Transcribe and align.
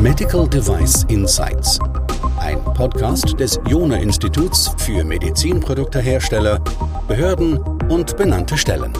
Medical 0.00 0.48
Device 0.48 1.04
Insights. 1.04 1.78
Ein 2.38 2.62
Podcast 2.64 3.38
des 3.38 3.60
Jona 3.68 3.96
Instituts 3.96 4.74
für 4.78 5.04
Medizinproduktehersteller, 5.04 6.58
Behörden 7.06 7.58
und 7.90 8.16
benannte 8.16 8.56
Stellen. 8.56 8.92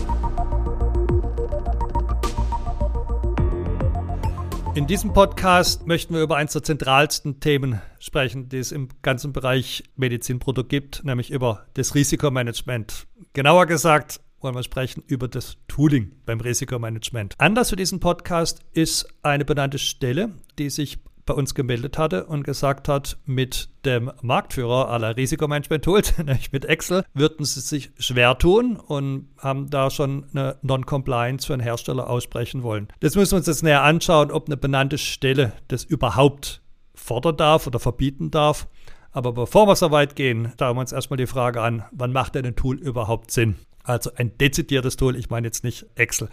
In 4.74 4.86
diesem 4.86 5.12
Podcast 5.12 5.86
möchten 5.86 6.14
wir 6.14 6.22
über 6.22 6.36
eines 6.36 6.52
der 6.52 6.62
zentralsten 6.62 7.40
Themen 7.40 7.80
sprechen, 7.98 8.48
die 8.48 8.58
es 8.58 8.72
im 8.72 8.88
ganzen 9.02 9.32
Bereich 9.32 9.84
Medizinprodukt 9.96 10.68
gibt, 10.68 11.04
nämlich 11.04 11.30
über 11.30 11.66
das 11.74 11.94
Risikomanagement. 11.94 13.06
Genauer 13.32 13.66
gesagt 13.66 14.20
wollen 14.40 14.54
wir 14.54 14.62
sprechen 14.62 15.02
über 15.06 15.28
das 15.28 15.56
Tooling 15.68 16.12
beim 16.26 16.40
Risikomanagement. 16.40 17.34
Anlass 17.38 17.70
für 17.70 17.76
diesen 17.76 18.00
Podcast 18.00 18.60
ist 18.72 19.06
eine 19.22 19.44
benannte 19.44 19.78
Stelle, 19.78 20.30
die 20.58 20.70
sich 20.70 20.98
bei 21.26 21.34
uns 21.34 21.54
gemeldet 21.54 21.96
hatte 21.96 22.26
und 22.26 22.42
gesagt 22.42 22.88
hat, 22.88 23.18
mit 23.24 23.68
dem 23.84 24.10
Marktführer 24.20 24.88
aller 24.88 25.16
Risikomanagement-Tools, 25.16 26.18
nämlich 26.24 26.50
mit 26.50 26.64
Excel, 26.64 27.04
würden 27.14 27.44
sie 27.44 27.60
sich 27.60 27.92
schwer 27.98 28.36
tun 28.36 28.76
und 28.76 29.28
haben 29.38 29.70
da 29.70 29.90
schon 29.90 30.26
eine 30.32 30.56
Non-Compliance 30.62 31.46
für 31.46 31.52
einen 31.52 31.62
Hersteller 31.62 32.10
aussprechen 32.10 32.62
wollen. 32.62 32.88
Das 32.98 33.14
müssen 33.14 33.32
wir 33.32 33.38
uns 33.38 33.46
jetzt 33.46 33.62
näher 33.62 33.82
anschauen, 33.82 34.32
ob 34.32 34.46
eine 34.46 34.56
benannte 34.56 34.98
Stelle 34.98 35.52
das 35.68 35.84
überhaupt 35.84 36.62
fordern 36.94 37.36
darf 37.36 37.66
oder 37.66 37.78
verbieten 37.78 38.30
darf. 38.30 38.66
Aber 39.12 39.32
bevor 39.32 39.66
wir 39.66 39.76
so 39.76 39.90
weit 39.90 40.16
gehen, 40.16 40.52
schauen 40.58 40.76
wir 40.76 40.80
uns 40.80 40.92
erstmal 40.92 41.16
die 41.16 41.26
Frage 41.26 41.62
an, 41.62 41.84
wann 41.92 42.12
macht 42.12 42.34
denn 42.34 42.46
ein 42.46 42.56
Tool 42.56 42.76
überhaupt 42.76 43.30
Sinn? 43.30 43.56
Also 43.90 44.10
ein 44.14 44.36
dezidiertes 44.38 44.96
Tool, 44.96 45.16
ich 45.16 45.30
meine 45.30 45.48
jetzt 45.48 45.64
nicht 45.64 45.86
Excel. 45.96 46.28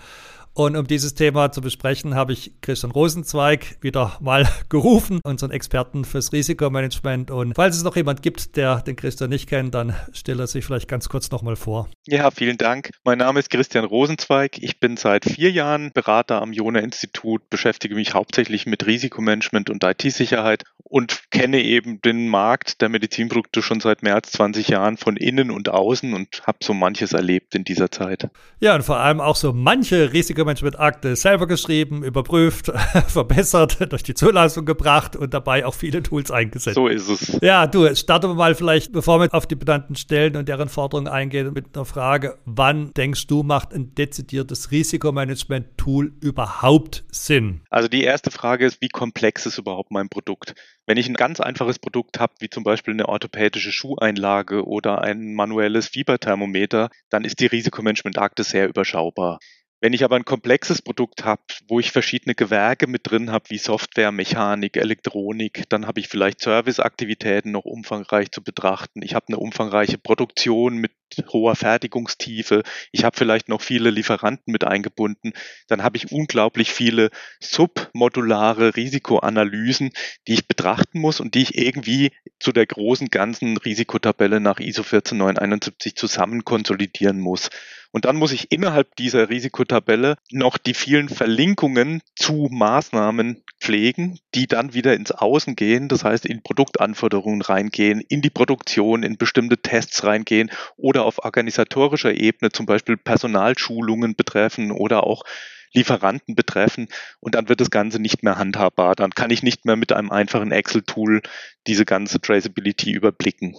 Und 0.58 0.76
um 0.76 0.88
dieses 0.88 1.14
Thema 1.14 1.52
zu 1.52 1.62
besprechen, 1.62 2.16
habe 2.16 2.34
ich 2.34 2.52
Christian 2.62 2.92
Rosenzweig 2.92 3.78
wieder 3.82 4.18
mal 4.20 4.48
gerufen, 4.70 5.20
unseren 5.24 5.52
Experten 5.52 6.04
fürs 6.04 6.34
Risikomanagement. 6.34 7.30
Und 7.30 7.54
falls 7.54 7.78
es 7.78 7.84
noch 7.84 7.96
jemand 7.96 8.24
gibt, 8.24 8.56
der 8.56 8.82
den 8.82 8.96
Christian 8.96 9.30
nicht 9.30 9.48
kennt, 9.48 9.76
dann 9.76 9.96
stelle 10.14 10.44
er 10.44 10.48
sich 10.48 10.66
vielleicht 10.66 10.88
ganz 10.88 11.10
kurz 11.10 11.30
nochmal 11.30 11.58
vor. 11.58 11.90
Ja, 12.08 12.32
vielen 12.32 12.58
Dank. 12.58 12.90
Mein 13.04 13.20
Name 13.20 13.40
ist 13.40 13.52
Christian 13.52 13.86
Rosenzweig. 13.86 14.58
Ich 14.58 14.80
bin 14.80 14.98
seit 14.98 15.26
vier 15.26 15.52
Jahren 15.52 15.92
Berater 15.94 16.42
am 16.42 16.54
Jona 16.54 16.80
Institut, 16.80 17.48
beschäftige 17.52 17.94
mich 17.94 18.16
hauptsächlich 18.16 18.66
mit 18.66 18.88
Risikomanagement 18.88 19.70
und 19.70 19.84
IT-Sicherheit 19.84 20.64
und 20.90 21.30
kenne 21.32 21.62
eben 21.62 22.02
den 22.02 22.30
Markt 22.30 22.82
der 22.82 22.90
Medizinprodukte 22.90 23.62
schon 23.62 23.80
seit 23.80 24.04
mehr 24.04 24.16
als 24.16 24.32
20 24.32 24.70
Jahren 24.70 24.98
von 24.98 25.18
innen 25.18 25.52
und 25.52 25.70
außen 25.70 26.14
und 26.14 26.42
habe 26.48 26.60
so 26.64 26.74
manches 26.74 27.14
erlebt 27.14 27.56
in 27.56 27.64
dieser 27.64 27.92
Zeit. 27.92 28.30
Ja, 28.60 28.76
und 28.76 28.84
vor 28.84 28.98
allem 28.98 29.20
auch 29.20 29.36
so 29.36 29.52
manche 29.54 30.14
Risikomanagement-Akte 30.14 31.16
selber 31.16 31.48
geschrieben, 31.48 32.04
überprüft, 32.04 32.68
verbessert, 33.08 33.92
durch 33.92 34.04
die 34.04 34.14
Zulassung 34.14 34.66
gebracht 34.66 35.16
und 35.16 35.34
dabei 35.34 35.66
auch 35.66 35.74
viele 35.74 36.02
Tools 36.04 36.32
eingesetzt. 36.32 36.76
So 36.76 36.88
ist 36.88 37.10
es. 37.10 37.40
Ja, 37.42 37.68
du, 37.68 37.94
starten 37.96 38.30
wir 38.30 38.36
mal 38.36 38.56
vielleicht, 38.56 38.92
bevor 38.94 39.20
wir 39.20 39.34
auf 39.34 39.46
die 39.46 39.56
benannten 39.56 39.96
Stellen 39.96 40.36
und 40.38 40.48
deren 40.48 40.70
Forderungen 40.70 41.08
eingehen, 41.08 41.52
mit 41.54 41.76
einer 41.76 41.86
Frage, 41.86 42.38
wann 42.46 42.94
denkst 42.94 43.28
du, 43.28 43.44
macht 43.44 43.74
ein 43.74 43.94
dezidiertes 43.94 44.72
Risikomanagement-Tool 44.72 46.14
überhaupt 46.22 47.04
Sinn? 47.12 47.62
Also 47.70 47.90
die 47.90 48.04
erste 48.04 48.32
Frage 48.32 48.66
ist, 48.66 48.82
wie 48.82 48.90
komplex 48.90 49.46
ist 49.46 49.58
überhaupt 49.58 49.92
mein 49.92 50.10
Produkt? 50.10 50.56
Wenn 50.88 50.98
ich 50.98 51.08
ein 51.08 51.14
ganz 51.14 51.40
einfaches 51.40 51.78
Produkt 51.78 52.20
habe, 52.20 52.34
wie 52.40 52.50
zum 52.50 52.64
Beispiel 52.64 52.94
eine 52.96 53.08
orthopädische 53.08 53.72
Schuheinlage 53.72 54.66
oder 54.66 55.02
ein 55.04 55.36
manuelles 55.36 55.90
Fieberthermometer, 55.90 56.90
dann 57.12 57.26
ist 57.26 57.40
die 57.42 57.46
Risikomanagement-Akte 57.46 58.44
sehr 58.44 58.68
überschaubar. 58.68 59.38
Wenn 59.80 59.94
ich 59.94 60.04
aber 60.04 60.16
ein 60.16 60.26
komplexes 60.26 60.82
Produkt 60.82 61.24
habe, 61.24 61.44
wo 61.68 61.80
ich 61.80 61.92
verschiedene 61.92 62.34
Gewerke 62.34 62.88
mit 62.88 63.02
drin 63.04 63.32
habe, 63.32 63.50
wie 63.50 63.60
Software, 63.60 64.12
Mechanik, 64.12 64.76
Elektronik, 64.76 65.70
dann 65.70 65.86
habe 65.86 66.00
ich 66.00 66.08
vielleicht 66.08 66.40
Serviceaktivitäten 66.40 67.52
noch 67.52 67.66
umfangreich 67.66 68.32
zu 68.32 68.44
betrachten. 68.44 69.04
Ich 69.04 69.14
habe 69.14 69.28
eine 69.28 69.38
umfangreiche 69.38 70.00
Produktion 70.00 70.78
mit 70.78 70.94
hoher 71.32 71.56
Fertigungstiefe. 71.56 72.64
Ich 72.92 73.04
habe 73.04 73.16
vielleicht 73.16 73.50
noch 73.50 73.62
viele 73.62 73.92
Lieferanten 73.92 74.52
mit 74.52 74.64
eingebunden. 74.64 75.34
Dann 75.68 75.84
habe 75.84 75.98
ich 75.98 76.12
unglaublich 76.12 76.72
viele 76.72 77.12
submodulare 77.40 78.76
Risikoanalysen, 78.76 79.92
die 80.28 80.34
ich 80.34 80.48
betrachten 80.48 81.00
muss 81.00 81.20
und 81.20 81.36
die 81.36 81.44
ich 81.44 81.56
irgendwie 81.56 82.12
zu 82.40 82.52
der 82.52 82.66
großen 82.66 83.10
ganzen 83.10 83.58
Risikotabelle 83.58 84.40
nach 84.40 84.60
ISO 84.60 84.82
14971 84.82 85.96
zusammen 85.96 86.44
konsolidieren 86.46 87.20
muss. 87.20 87.50
Und 87.98 88.06
dann 88.06 88.18
muss 88.18 88.32
ich 88.32 88.52
innerhalb 88.52 88.96
dieser 88.98 89.28
Risikotabelle 89.28 90.18
noch 90.30 90.60
die 90.60 90.76
vielen 90.76 91.10
Verlinkungen 91.10 92.04
zu 92.16 92.48
Maßnahmen 92.52 93.42
pflegen, 93.60 94.20
die 94.36 94.46
dann 94.46 94.76
wieder 94.76 94.94
ins 94.94 95.10
Außen 95.10 95.56
gehen, 95.56 95.88
das 95.88 96.04
heißt 96.04 96.28
in 96.28 96.44
Produktanforderungen 96.44 97.42
reingehen, 97.42 98.02
in 98.08 98.22
die 98.22 98.30
Produktion, 98.30 99.02
in 99.02 99.18
bestimmte 99.18 99.58
Tests 99.58 100.04
reingehen 100.04 100.52
oder 100.76 101.06
auf 101.06 101.26
organisatorischer 101.26 102.14
Ebene 102.14 102.52
zum 102.52 102.68
Beispiel 102.68 102.98
Personalschulungen 102.98 104.16
betreffen 104.16 104.72
oder 104.72 105.04
auch 105.04 105.24
Lieferanten 105.74 106.36
betreffen 106.36 106.90
und 107.20 107.34
dann 107.34 107.50
wird 107.50 107.62
das 107.62 107.72
Ganze 107.72 108.00
nicht 108.00 108.22
mehr 108.22 108.38
handhabbar. 108.38 108.96
Dann 108.96 109.10
kann 109.10 109.32
ich 109.32 109.42
nicht 109.42 109.66
mehr 109.66 109.76
mit 109.76 109.92
einem 109.92 110.12
einfachen 110.12 110.52
Excel-Tool 110.52 111.24
diese 111.66 111.86
ganze 111.86 112.22
Traceability 112.22 112.92
überblicken. 112.92 113.56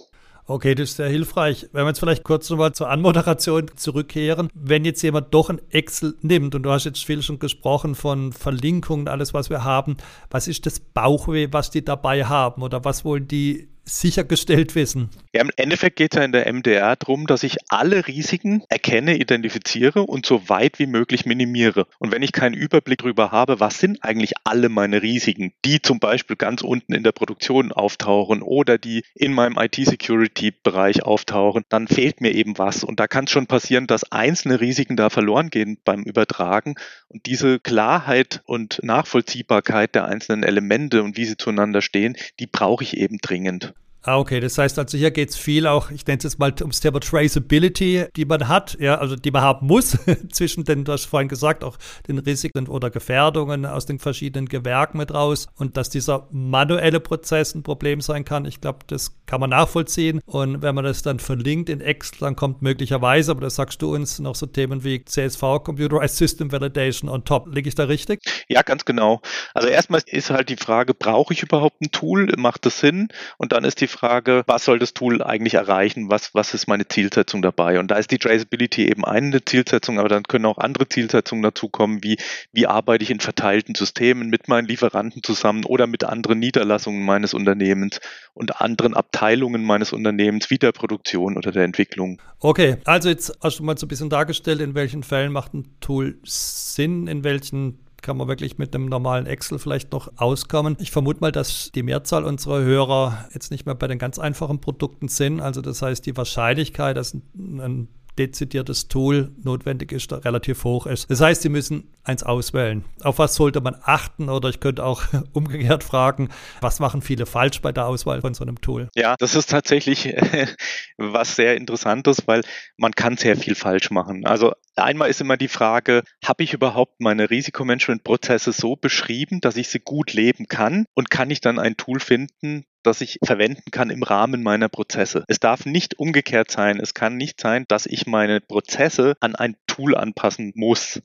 Okay, 0.49 0.73
das 0.73 0.89
ist 0.89 0.97
sehr 0.97 1.09
hilfreich. 1.09 1.69
Wenn 1.73 1.83
wir 1.83 1.89
jetzt 1.89 1.99
vielleicht 1.99 2.23
kurz 2.23 2.49
nochmal 2.49 2.73
zur 2.73 2.89
Anmoderation 2.89 3.69
zurückkehren. 3.75 4.49
Wenn 4.55 4.83
jetzt 4.83 5.03
jemand 5.03 5.31
doch 5.31 5.51
ein 5.51 5.61
Excel 5.69 6.15
nimmt, 6.23 6.55
und 6.55 6.63
du 6.63 6.71
hast 6.71 6.85
jetzt 6.85 7.05
viel 7.05 7.21
schon 7.21 7.37
gesprochen 7.37 7.93
von 7.93 8.33
Verlinkungen, 8.33 9.07
alles, 9.07 9.35
was 9.35 9.51
wir 9.51 9.63
haben, 9.63 9.97
was 10.31 10.47
ist 10.47 10.65
das 10.65 10.79
Bauchweh, 10.79 11.49
was 11.51 11.69
die 11.69 11.85
dabei 11.85 12.25
haben? 12.25 12.63
Oder 12.63 12.83
was 12.83 13.05
wollen 13.05 13.27
die 13.27 13.69
sichergestellt 13.89 14.75
wissen? 14.75 15.09
Ja, 15.33 15.41
Im 15.41 15.51
Endeffekt 15.57 15.97
geht 15.97 16.13
es 16.13 16.17
ja 16.17 16.23
in 16.23 16.31
der 16.31 16.51
MDR 16.51 16.95
darum, 16.95 17.27
dass 17.27 17.43
ich 17.43 17.57
alle 17.69 18.07
Risiken 18.07 18.63
erkenne, 18.69 19.17
identifiziere 19.17 20.01
und 20.03 20.25
so 20.25 20.49
weit 20.49 20.79
wie 20.79 20.87
möglich 20.87 21.25
minimiere. 21.25 21.85
Und 21.99 22.11
wenn 22.11 22.23
ich 22.23 22.31
keinen 22.31 22.55
Überblick 22.55 22.99
darüber 22.99 23.31
habe, 23.31 23.59
was 23.59 23.79
sind 23.79 24.03
eigentlich 24.03 24.33
alle 24.43 24.69
meine 24.69 25.01
Risiken, 25.01 25.53
die 25.65 25.81
zum 25.81 25.99
Beispiel 25.99 26.35
ganz 26.35 26.61
unten 26.61 26.93
in 26.93 27.03
der 27.03 27.11
Produktion 27.11 27.71
auftauchen 27.71 28.41
oder 28.41 28.77
die 28.77 29.03
in 29.13 29.33
meinem 29.33 29.57
IT-Security-Bereich 29.57 31.03
auftauchen, 31.03 31.63
dann 31.69 31.87
fehlt 31.87 32.21
mir 32.21 32.33
eben 32.33 32.57
was. 32.57 32.83
Und 32.83 32.99
da 32.99 33.07
kann 33.07 33.25
es 33.25 33.31
schon 33.31 33.47
passieren, 33.47 33.87
dass 33.87 34.11
einzelne 34.11 34.59
Risiken 34.61 34.95
da 34.95 35.09
verloren 35.09 35.49
gehen 35.49 35.77
beim 35.83 36.03
Übertragen. 36.03 36.75
Und 37.07 37.25
diese 37.25 37.59
Klarheit 37.59 38.41
und 38.45 38.79
Nachvollziehbarkeit 38.83 39.95
der 39.95 40.05
einzelnen 40.05 40.43
Elemente 40.43 41.03
und 41.03 41.17
wie 41.17 41.25
sie 41.25 41.37
zueinander 41.37 41.81
stehen, 41.81 42.17
die 42.39 42.47
brauche 42.47 42.83
ich 42.83 42.97
eben 42.97 43.17
dringend. 43.17 43.73
Ah, 44.01 44.17
okay. 44.17 44.39
Das 44.39 44.57
heißt 44.57 44.79
also, 44.79 44.97
hier 44.97 45.11
geht 45.11 45.31
es 45.31 45.35
viel 45.35 45.67
auch, 45.67 45.91
ich 45.91 46.07
nenne 46.07 46.19
es 46.19 46.23
jetzt 46.23 46.39
mal 46.39 46.53
ums 46.61 46.79
Thema 46.79 47.01
Traceability, 47.01 48.05
die 48.15 48.23
man 48.23 48.47
hat, 48.47 48.77
ja, 48.79 48.95
also 48.95 49.17
die 49.17 49.29
man 49.29 49.41
haben 49.41 49.67
muss 49.67 49.97
zwischen 50.31 50.63
den, 50.63 50.85
du 50.85 50.93
hast 50.93 51.05
vorhin 51.05 51.27
gesagt, 51.27 51.65
auch 51.65 51.77
den 52.07 52.17
Risiken 52.17 52.69
oder 52.69 52.89
Gefährdungen 52.89 53.65
aus 53.65 53.85
den 53.85 53.99
verschiedenen 53.99 54.47
Gewerken 54.47 54.99
mit 54.99 55.13
raus 55.13 55.47
und 55.57 55.75
dass 55.75 55.89
dieser 55.89 56.27
manuelle 56.31 57.01
Prozess 57.01 57.53
ein 57.53 57.63
Problem 57.63 57.99
sein 57.99 58.23
kann. 58.23 58.45
Ich 58.45 58.61
glaube, 58.61 58.79
das 58.87 59.17
kann 59.25 59.41
man 59.41 59.49
nachvollziehen. 59.49 60.21
Und 60.25 60.61
wenn 60.61 60.75
man 60.75 60.85
das 60.85 61.01
dann 61.01 61.19
verlinkt 61.19 61.67
in 61.67 61.81
Excel, 61.81 62.19
dann 62.21 62.37
kommt 62.37 62.61
möglicherweise, 62.61 63.31
aber 63.31 63.41
das 63.41 63.55
sagst 63.55 63.81
du 63.81 63.93
uns, 63.93 64.19
noch 64.19 64.35
so 64.35 64.45
Themen 64.45 64.85
wie 64.85 65.03
CSV, 65.03 65.41
Computerized 65.63 66.15
System 66.15 66.53
Validation 66.53 67.09
on 67.09 67.25
top. 67.25 67.53
Liege 67.53 67.67
ich 67.67 67.75
da 67.75 67.83
richtig? 67.83 68.21
Ja, 68.47 68.61
ganz 68.61 68.85
genau. 68.85 69.21
Also 69.53 69.67
erstmal 69.67 70.01
ist 70.05 70.29
halt 70.29 70.47
die 70.47 70.55
Frage, 70.55 70.93
brauche 70.93 71.33
ich 71.33 71.43
überhaupt 71.43 71.81
ein 71.81 71.91
Tool? 71.91 72.31
Macht 72.37 72.65
das 72.65 72.79
Sinn? 72.79 73.09
Und 73.37 73.51
dann 73.51 73.65
ist 73.65 73.81
die 73.81 73.89
was 74.01 74.65
soll 74.65 74.79
das 74.79 74.93
Tool 74.93 75.21
eigentlich 75.21 75.55
erreichen? 75.55 76.09
Was, 76.09 76.33
was 76.33 76.53
ist 76.53 76.67
meine 76.67 76.87
Zielsetzung 76.87 77.41
dabei? 77.41 77.79
Und 77.79 77.91
da 77.91 77.95
ist 77.95 78.11
die 78.11 78.17
Traceability 78.17 78.87
eben 78.87 79.05
eine 79.05 79.43
Zielsetzung, 79.43 79.99
aber 79.99 80.09
dann 80.09 80.23
können 80.23 80.45
auch 80.45 80.57
andere 80.57 80.87
Zielsetzungen 80.87 81.43
dazukommen, 81.43 82.03
wie 82.03 82.17
wie 82.51 82.67
arbeite 82.67 83.03
ich 83.03 83.11
in 83.11 83.19
verteilten 83.19 83.75
Systemen 83.75 84.29
mit 84.29 84.47
meinen 84.47 84.67
Lieferanten 84.67 85.23
zusammen 85.23 85.65
oder 85.65 85.87
mit 85.87 86.03
anderen 86.03 86.39
Niederlassungen 86.39 87.03
meines 87.05 87.33
Unternehmens 87.33 87.99
und 88.33 88.61
anderen 88.61 88.93
Abteilungen 88.93 89.63
meines 89.63 89.93
Unternehmens, 89.93 90.49
wie 90.49 90.57
der 90.57 90.71
Produktion 90.71 91.37
oder 91.37 91.51
der 91.51 91.63
Entwicklung. 91.63 92.21
Okay, 92.39 92.77
also 92.85 93.09
jetzt 93.09 93.37
hast 93.41 93.59
du 93.59 93.63
mal 93.63 93.77
so 93.77 93.85
ein 93.85 93.89
bisschen 93.89 94.09
dargestellt, 94.09 94.61
in 94.61 94.75
welchen 94.75 95.03
Fällen 95.03 95.31
macht 95.31 95.53
ein 95.53 95.75
Tool 95.81 96.19
Sinn, 96.23 97.07
in 97.07 97.23
welchen 97.23 97.79
kann 98.01 98.17
man 98.17 98.27
wirklich 98.27 98.57
mit 98.57 98.73
einem 98.73 98.85
normalen 98.85 99.25
Excel 99.25 99.59
vielleicht 99.59 99.91
noch 99.91 100.11
auskommen. 100.17 100.77
Ich 100.79 100.91
vermute 100.91 101.19
mal, 101.21 101.31
dass 101.31 101.71
die 101.71 101.83
Mehrzahl 101.83 102.23
unserer 102.23 102.61
Hörer 102.61 103.27
jetzt 103.33 103.51
nicht 103.51 103.65
mehr 103.65 103.75
bei 103.75 103.87
den 103.87 103.99
ganz 103.99 104.19
einfachen 104.19 104.61
Produkten 104.61 105.07
sind. 105.07 105.41
Also 105.41 105.61
das 105.61 105.81
heißt, 105.81 106.05
die 106.05 106.15
Wahrscheinlichkeit, 106.15 106.97
dass 106.97 107.13
ein 107.13 107.89
dezidiertes 108.19 108.89
Tool 108.89 109.31
notwendig 109.41 109.91
ist, 109.91 110.11
relativ 110.11 110.63
hoch 110.63 110.85
ist. 110.85 111.09
Das 111.09 111.21
heißt, 111.21 111.41
Sie 111.41 111.49
müssen 111.49 111.89
eins 112.03 112.23
auswählen. 112.23 112.83
Auf 113.03 113.17
was 113.17 113.35
sollte 113.35 113.61
man 113.61 113.75
achten? 113.81 114.29
Oder 114.29 114.49
ich 114.49 114.59
könnte 114.59 114.83
auch 114.83 115.03
umgekehrt 115.33 115.83
fragen, 115.83 116.29
was 116.59 116.79
machen 116.79 117.01
viele 117.01 117.25
falsch 117.25 117.61
bei 117.61 117.71
der 117.71 117.85
Auswahl 117.85 118.21
von 118.21 118.33
so 118.33 118.43
einem 118.43 118.59
Tool? 118.61 118.89
Ja, 118.95 119.15
das 119.17 119.35
ist 119.35 119.49
tatsächlich 119.49 120.13
was 120.97 121.35
sehr 121.35 121.55
Interessantes, 121.55 122.23
weil 122.27 122.41
man 122.77 122.91
kann 122.91 123.17
sehr 123.17 123.37
viel 123.37 123.55
falsch 123.55 123.89
machen. 123.91 124.25
Also 124.25 124.53
einmal 124.75 125.09
ist 125.09 125.21
immer 125.21 125.37
die 125.37 125.47
Frage, 125.47 126.03
habe 126.23 126.43
ich 126.43 126.53
überhaupt 126.53 126.99
meine 126.99 127.29
Risikomanagement-Prozesse 127.29 128.51
so 128.51 128.75
beschrieben, 128.75 129.39
dass 129.39 129.55
ich 129.55 129.69
sie 129.69 129.79
gut 129.79 130.13
leben 130.13 130.47
kann? 130.47 130.85
Und 130.93 131.09
kann 131.09 131.29
ich 131.29 131.41
dann 131.41 131.59
ein 131.59 131.77
Tool 131.77 131.99
finden, 131.99 132.65
das 132.83 133.01
ich 133.01 133.19
verwenden 133.23 133.71
kann 133.71 133.89
im 133.89 134.03
Rahmen 134.03 134.43
meiner 134.43 134.69
Prozesse. 134.69 135.23
Es 135.27 135.39
darf 135.39 135.65
nicht 135.65 135.99
umgekehrt 135.99 136.51
sein. 136.51 136.79
Es 136.79 136.93
kann 136.93 137.17
nicht 137.17 137.39
sein, 137.39 137.65
dass 137.67 137.85
ich 137.85 138.07
meine 138.07 138.41
Prozesse 138.41 139.15
an 139.19 139.35
ein 139.35 139.55
Tool 139.67 139.95
anpassen 139.95 140.53
muss. 140.55 141.01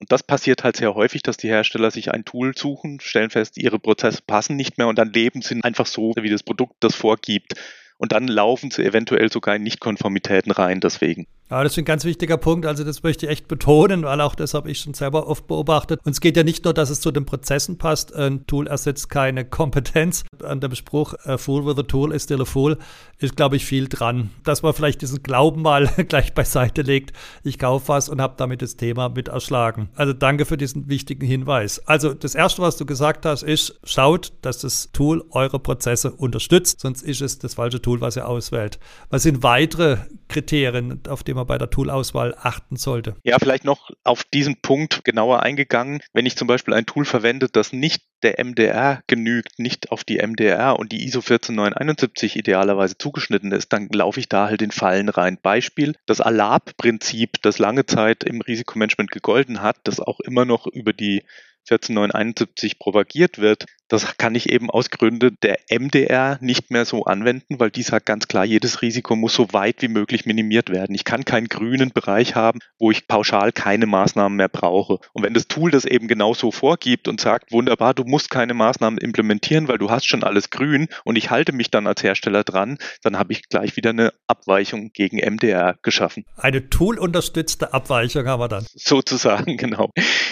Und 0.00 0.12
das 0.12 0.22
passiert 0.22 0.64
halt 0.64 0.76
sehr 0.76 0.94
häufig, 0.94 1.22
dass 1.22 1.36
die 1.36 1.48
Hersteller 1.48 1.90
sich 1.90 2.12
ein 2.12 2.24
Tool 2.24 2.56
suchen, 2.56 3.00
stellen 3.00 3.30
fest, 3.30 3.58
ihre 3.58 3.78
Prozesse 3.78 4.22
passen 4.26 4.56
nicht 4.56 4.78
mehr 4.78 4.86
und 4.86 4.96
dann 4.98 5.12
leben 5.12 5.42
sie 5.42 5.60
einfach 5.62 5.86
so, 5.86 6.14
wie 6.16 6.30
das 6.30 6.44
Produkt 6.44 6.76
das 6.80 6.94
vorgibt. 6.94 7.54
Und 7.96 8.12
dann 8.12 8.28
laufen 8.28 8.70
sie 8.70 8.84
eventuell 8.84 9.30
sogar 9.30 9.56
in 9.56 9.64
Nichtkonformitäten 9.64 10.52
rein 10.52 10.80
deswegen. 10.80 11.26
Ja, 11.50 11.62
das 11.62 11.72
ist 11.72 11.78
ein 11.78 11.86
ganz 11.86 12.04
wichtiger 12.04 12.36
Punkt. 12.36 12.66
Also 12.66 12.84
das 12.84 13.02
möchte 13.02 13.24
ich 13.24 13.32
echt 13.32 13.48
betonen, 13.48 14.02
weil 14.02 14.20
auch 14.20 14.34
das 14.34 14.52
habe 14.52 14.70
ich 14.70 14.80
schon 14.80 14.92
selber 14.92 15.28
oft 15.28 15.46
beobachtet. 15.46 15.98
Und 16.04 16.12
es 16.12 16.20
geht 16.20 16.36
ja 16.36 16.44
nicht 16.44 16.64
nur, 16.64 16.74
dass 16.74 16.90
es 16.90 17.00
zu 17.00 17.10
den 17.10 17.24
Prozessen 17.24 17.78
passt. 17.78 18.14
Ein 18.14 18.46
Tool 18.46 18.66
ersetzt 18.66 19.08
keine 19.08 19.46
Kompetenz. 19.46 20.24
An 20.44 20.60
dem 20.60 20.74
Spruch, 20.74 21.14
a 21.24 21.38
fool 21.38 21.64
with 21.64 21.78
a 21.78 21.84
tool 21.84 22.12
is 22.12 22.24
still 22.24 22.42
a 22.42 22.44
fool, 22.44 22.76
ist, 23.18 23.34
glaube 23.34 23.56
ich, 23.56 23.64
viel 23.64 23.88
dran. 23.88 24.28
Dass 24.44 24.62
man 24.62 24.74
vielleicht 24.74 25.00
diesen 25.00 25.22
Glauben 25.22 25.62
mal 25.62 25.86
gleich 26.08 26.34
beiseite 26.34 26.82
legt. 26.82 27.16
Ich 27.44 27.58
kaufe 27.58 27.88
was 27.88 28.10
und 28.10 28.20
habe 28.20 28.34
damit 28.36 28.60
das 28.60 28.76
Thema 28.76 29.08
mit 29.08 29.28
erschlagen. 29.28 29.88
Also 29.94 30.12
danke 30.12 30.44
für 30.44 30.58
diesen 30.58 30.90
wichtigen 30.90 31.26
Hinweis. 31.26 31.78
Also 31.86 32.12
das 32.12 32.34
Erste, 32.34 32.60
was 32.60 32.76
du 32.76 32.84
gesagt 32.84 33.24
hast, 33.24 33.42
ist, 33.42 33.80
schaut, 33.84 34.34
dass 34.42 34.58
das 34.58 34.92
Tool 34.92 35.24
eure 35.30 35.58
Prozesse 35.58 36.12
unterstützt. 36.12 36.80
Sonst 36.80 37.00
ist 37.00 37.22
es 37.22 37.38
das 37.38 37.54
falsche 37.54 37.80
Tool, 37.80 38.02
was 38.02 38.16
ihr 38.16 38.28
auswählt. 38.28 38.78
Was 39.08 39.22
sind 39.22 39.42
weitere 39.42 39.96
Kriterien, 40.28 41.00
auf 41.08 41.22
die 41.22 41.37
man 41.38 41.46
bei 41.46 41.58
der 41.58 41.70
Toolauswahl 41.70 42.34
achten 42.38 42.76
sollte? 42.76 43.16
Ja, 43.22 43.38
vielleicht 43.38 43.64
noch 43.64 43.90
auf 44.04 44.24
diesen 44.24 44.60
Punkt 44.60 45.04
genauer 45.04 45.42
eingegangen. 45.42 46.00
Wenn 46.12 46.26
ich 46.26 46.36
zum 46.36 46.48
Beispiel 46.48 46.74
ein 46.74 46.86
Tool 46.86 47.04
verwende, 47.04 47.48
das 47.48 47.72
nicht 47.72 48.02
der 48.22 48.44
MDR 48.44 49.02
genügt, 49.06 49.58
nicht 49.58 49.90
auf 49.92 50.04
die 50.04 50.18
MDR 50.18 50.78
und 50.78 50.92
die 50.92 51.04
ISO 51.06 51.20
14971 51.20 52.36
idealerweise 52.36 52.98
zugeschnitten 52.98 53.52
ist, 53.52 53.72
dann 53.72 53.88
laufe 53.92 54.20
ich 54.20 54.28
da 54.28 54.48
halt 54.48 54.60
in 54.60 54.72
Fallen 54.72 55.08
rein. 55.08 55.38
Beispiel, 55.40 55.94
das 56.06 56.20
ALAP-Prinzip, 56.20 57.40
das 57.42 57.58
lange 57.58 57.86
Zeit 57.86 58.24
im 58.24 58.40
Risikomanagement 58.40 59.10
gegolten 59.10 59.62
hat, 59.62 59.76
das 59.84 60.00
auch 60.00 60.20
immer 60.20 60.44
noch 60.44 60.66
über 60.66 60.92
die 60.92 61.22
14971 61.68 62.78
propagiert 62.78 63.38
wird, 63.38 63.66
das 63.88 64.16
kann 64.18 64.34
ich 64.34 64.50
eben 64.50 64.70
aus 64.70 64.90
Gründen 64.90 65.36
der 65.42 65.58
MDR 65.70 66.38
nicht 66.40 66.70
mehr 66.70 66.84
so 66.84 67.04
anwenden, 67.04 67.58
weil 67.58 67.70
die 67.70 67.82
sagt 67.82 68.06
ganz 68.06 68.28
klar, 68.28 68.44
jedes 68.44 68.82
Risiko 68.82 69.16
muss 69.16 69.34
so 69.34 69.52
weit 69.52 69.82
wie 69.82 69.88
möglich 69.88 70.26
minimiert 70.26 70.70
werden. 70.70 70.94
Ich 70.94 71.04
kann 71.04 71.24
keinen 71.24 71.48
grünen 71.48 71.90
Bereich 71.90 72.34
haben, 72.34 72.60
wo 72.78 72.90
ich 72.90 73.08
pauschal 73.08 73.52
keine 73.52 73.86
Maßnahmen 73.86 74.36
mehr 74.36 74.48
brauche. 74.48 74.98
Und 75.12 75.22
wenn 75.22 75.34
das 75.34 75.48
Tool 75.48 75.70
das 75.70 75.84
eben 75.84 76.08
genau 76.08 76.34
so 76.34 76.50
vorgibt 76.50 77.08
und 77.08 77.20
sagt, 77.20 77.52
wunderbar, 77.52 77.94
du 77.94 78.04
musst 78.04 78.30
keine 78.30 78.54
Maßnahmen 78.54 78.98
implementieren, 78.98 79.68
weil 79.68 79.78
du 79.78 79.90
hast 79.90 80.06
schon 80.06 80.22
alles 80.22 80.50
grün 80.50 80.88
und 81.04 81.16
ich 81.16 81.30
halte 81.30 81.52
mich 81.52 81.70
dann 81.70 81.86
als 81.86 82.02
Hersteller 82.02 82.44
dran, 82.44 82.78
dann 83.02 83.18
habe 83.18 83.32
ich 83.32 83.48
gleich 83.48 83.76
wieder 83.76 83.90
eine 83.90 84.12
Abweichung 84.26 84.90
gegen 84.92 85.18
MDR 85.18 85.78
geschaffen. 85.82 86.24
Eine 86.36 86.68
toolunterstützte 86.68 87.72
Abweichung 87.72 88.26
haben 88.26 88.40
wir 88.40 88.48
dann. 88.48 88.66
Sozusagen, 88.74 89.56
genau. 89.56 89.90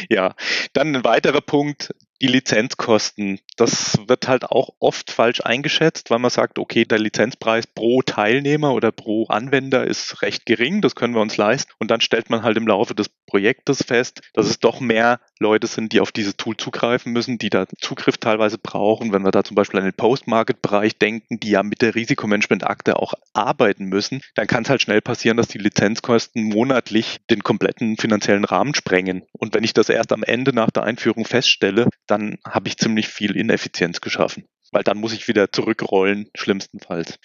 Ja. 0.09 0.35
Dann 0.73 0.95
ein 0.95 1.05
weiterer 1.05 1.41
Punkt, 1.41 1.93
die 2.21 2.27
Lizenzkosten. 2.27 3.41
Das 3.57 3.99
wird 4.07 4.29
halt 4.29 4.45
auch 4.45 4.71
oft 4.79 5.11
falsch 5.11 5.41
eingeschätzt, 5.43 6.11
weil 6.11 6.19
man 6.19 6.31
sagt, 6.31 6.59
okay, 6.59 6.85
der 6.85 6.99
Lizenzpreis 6.99 7.67
pro 7.67 8.03
Teilnehmer 8.03 8.73
oder 8.73 8.93
pro 8.93 9.27
Anwender 9.27 9.87
ist 9.87 10.23
recht 10.23 10.47
gering, 10.47 10.81
das 10.81 10.95
können 10.95 11.15
wir 11.15 11.21
uns 11.21 11.37
leisten. 11.37 11.73
Und 11.79 11.91
dann 11.91 12.01
stellt 12.01 12.31
man 12.31 12.43
halt 12.43 12.57
im 12.57 12.67
Laufe 12.67 12.95
des 12.95 13.09
Projektes 13.27 13.83
fest, 13.83 14.23
dass 14.33 14.47
es 14.47 14.61
doch 14.61 14.81
mehr 14.81 15.21
Leute 15.39 15.67
sind, 15.67 15.93
die 15.93 16.01
auf 16.01 16.13
dieses 16.13 16.37
Tool 16.37 16.57
zugreifen 16.57 17.13
müssen, 17.13 17.39
die 17.39 17.51
da 17.51 17.67
Zugriff 17.81 18.17
teilweise 18.19 18.59
brauchen. 18.59 19.13
Wenn 19.13 19.23
wir 19.23 19.31
da 19.31 19.45
zum 19.45 19.55
Beispiel 19.55 19.81
an 19.81 19.87
den 19.87 19.95
Post-Market-Bereich 19.95 20.99
denken, 20.99 21.39
die 21.41 21.51
ja 21.51 21.63
mit 21.63 21.83
der 21.83 21.95
Risikomanagement-Akte 21.95 22.97
auch 22.97 23.15
arbeiten 23.35 23.85
müssen, 23.87 24.23
dann 24.35 24.47
kann 24.47 24.63
es 24.63 24.71
halt 24.71 24.83
schnell 24.83 25.01
passieren, 25.01 25.37
dass 25.37 25.49
die 25.49 25.59
Lizenzkosten 25.59 26.45
monatlich 26.45 27.19
den 27.31 27.43
kompletten 27.43 27.97
finanziellen 27.97 28.45
Rahmen 28.45 28.75
sprengen. 28.75 29.23
Und 29.33 29.55
wenn 29.55 29.65
ich 29.65 29.75
das 29.75 29.89
erst 29.89 30.13
am 30.13 30.23
Ende 30.23 30.53
nach 30.53 30.71
der 30.71 30.85
Einführung 30.85 31.25
feststelle, 31.25 31.89
dann 32.07 32.39
habe 32.47 32.69
ich 32.69 32.79
ziemlich 32.79 33.09
viel 33.09 33.37
Ineffizienz 33.37 34.01
geschaffen. 34.01 34.45
Weil 34.73 34.83
dann 34.83 34.99
muss 34.99 35.13
ich 35.13 35.29
wieder 35.29 35.53
zurückrollen, 35.53 36.29
schlimmstenfalls. 36.35 37.19